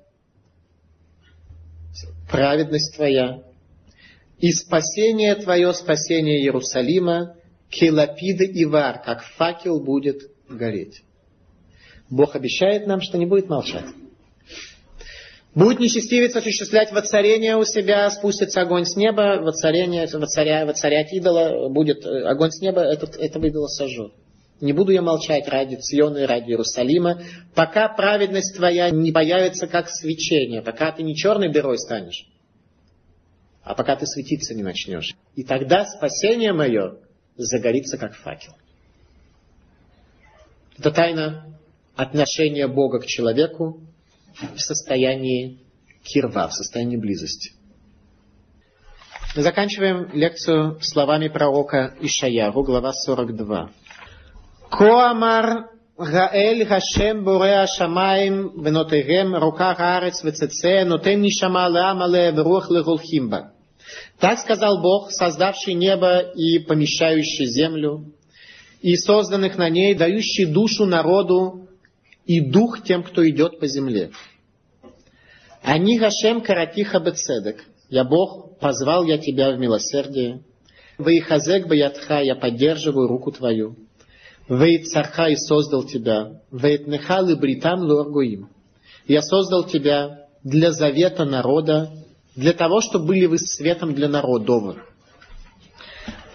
[2.31, 3.43] праведность твоя,
[4.39, 7.35] и спасение твое, спасение Иерусалима,
[7.71, 11.03] келапида и вар, как факел будет гореть.
[12.11, 13.85] Бог обещает нам, что не будет молчать.
[15.55, 22.07] Будет нечестивец осуществлять воцарение у себя, спустится огонь с неба, воцарение, воцаря, воцарять идола, будет
[22.07, 24.13] огонь с неба, этот, этого идола сожжет.
[24.61, 27.23] Не буду я молчать ради Циона и ради Иерусалима,
[27.55, 32.27] пока праведность твоя не появится как свечение, пока ты не черной дырой станешь,
[33.63, 35.15] а пока ты светиться не начнешь.
[35.35, 36.99] И тогда спасение мое
[37.37, 38.53] загорится как факел.
[40.77, 41.58] Это тайна
[41.99, 43.81] отношение Бога к человеку
[44.55, 45.59] в состоянии
[46.05, 47.53] кирва, в состоянии близости.
[49.35, 53.71] Мы заканчиваем лекцию словами пророка Ишаяру, глава 42.
[54.71, 63.55] Коамар Гаэль Хашем Буреа Шамаем Венотегем Рука Гарец ВЦЦ Нотем Нишама Ламале Врух Легулхимба.
[64.21, 68.13] Так сказал Бог, создавший небо и помещающий землю,
[68.83, 71.68] и созданных на ней, дающий душу народу
[72.29, 74.11] и дух тем, кто идет по земле.
[75.63, 77.65] Они Гашем Каратиха Бецедек.
[77.89, 80.43] Я Бог, позвал я тебя в милосердие.
[80.99, 83.77] Ваихазек Баятха, я поддерживаю руку твою.
[84.47, 86.43] Вейт царха и создал тебя.
[86.53, 88.51] Вейт нехал и бритам луаргуим.
[89.07, 91.91] Я создал тебя для завета народа,
[92.37, 94.77] для того, чтобы были вы светом для народов.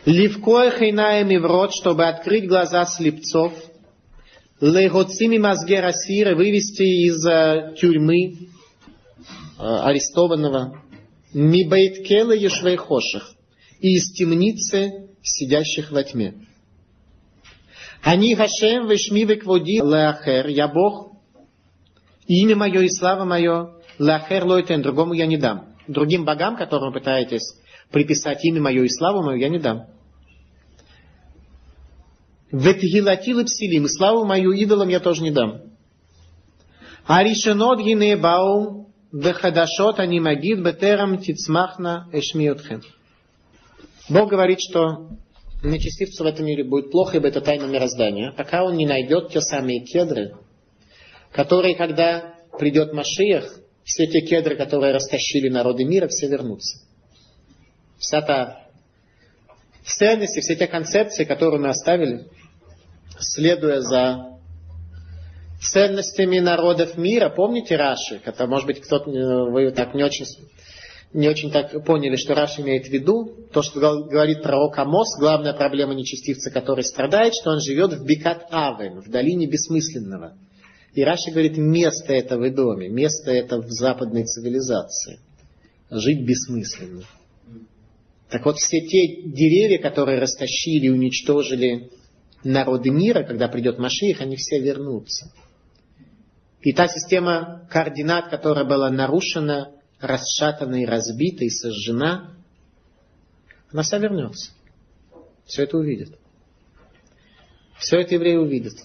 [0.06, 3.54] Ливкоя хайнаем в рот, чтобы открыть глаза слепцов,
[4.64, 8.48] лейгоцими мозги расира, вывести из uh, тюрьмы
[9.60, 10.82] uh, арестованного,
[11.34, 13.34] мибейткела ешвейхоших,
[13.82, 16.36] и из темницы сидящих во тьме.
[18.02, 21.12] Они Гашем вешми векводи леахер, я Бог,
[22.28, 25.76] имя мое и слава мое, леахер лойтен, другому я не дам.
[25.88, 27.58] Другим богам, которым вы пытаетесь
[27.92, 29.88] приписать имя мое и славу мою, я не дам.
[32.54, 35.64] Ветгилатил псилим, славу мою идолам я тоже не дам.
[37.08, 42.84] Аришенот гинебаум, вехадашот анимагид бетерам тицмахна эшмиотхем.
[44.08, 45.10] Бог говорит, что
[45.64, 49.42] нечестивцу в этом мире будет плохо, ибо это тайна мироздания, пока он не найдет те
[49.42, 50.36] самые кедры,
[51.32, 53.52] которые, когда придет Машиях,
[53.84, 56.86] все те кедры, которые растащили народы мира, все вернутся.
[57.98, 58.64] Вся та
[59.86, 62.28] ценности, все те концепции, которые мы оставили,
[63.20, 64.34] следуя за
[65.62, 67.30] ценностями народов мира.
[67.30, 68.22] Помните Раши?
[68.24, 70.26] Это, может быть, кто-то, вы так не очень
[71.14, 73.48] не очень так поняли, что Раш имеет в виду.
[73.54, 78.48] То, что говорит пророк Амос, главная проблема нечестивца, который страдает, что он живет в Бикат
[78.50, 80.36] Авен, в долине бессмысленного.
[80.96, 85.20] И Раши говорит, место это в доме, место это в западной цивилизации.
[85.90, 87.04] Жить бессмысленно.
[88.30, 91.92] Так вот, все те деревья, которые растащили уничтожили
[92.44, 95.32] народы мира, когда придет Машиих, они все вернутся.
[96.62, 102.36] И та система координат, которая была нарушена, расшатана и разбита и сожжена,
[103.72, 104.52] она вся вернется.
[105.46, 106.18] Все это увидят.
[107.78, 108.76] Все это евреи увидят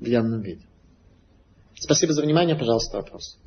[0.00, 0.62] в явном виде.
[1.74, 2.54] Спасибо за внимание.
[2.54, 3.38] Пожалуйста, вопрос.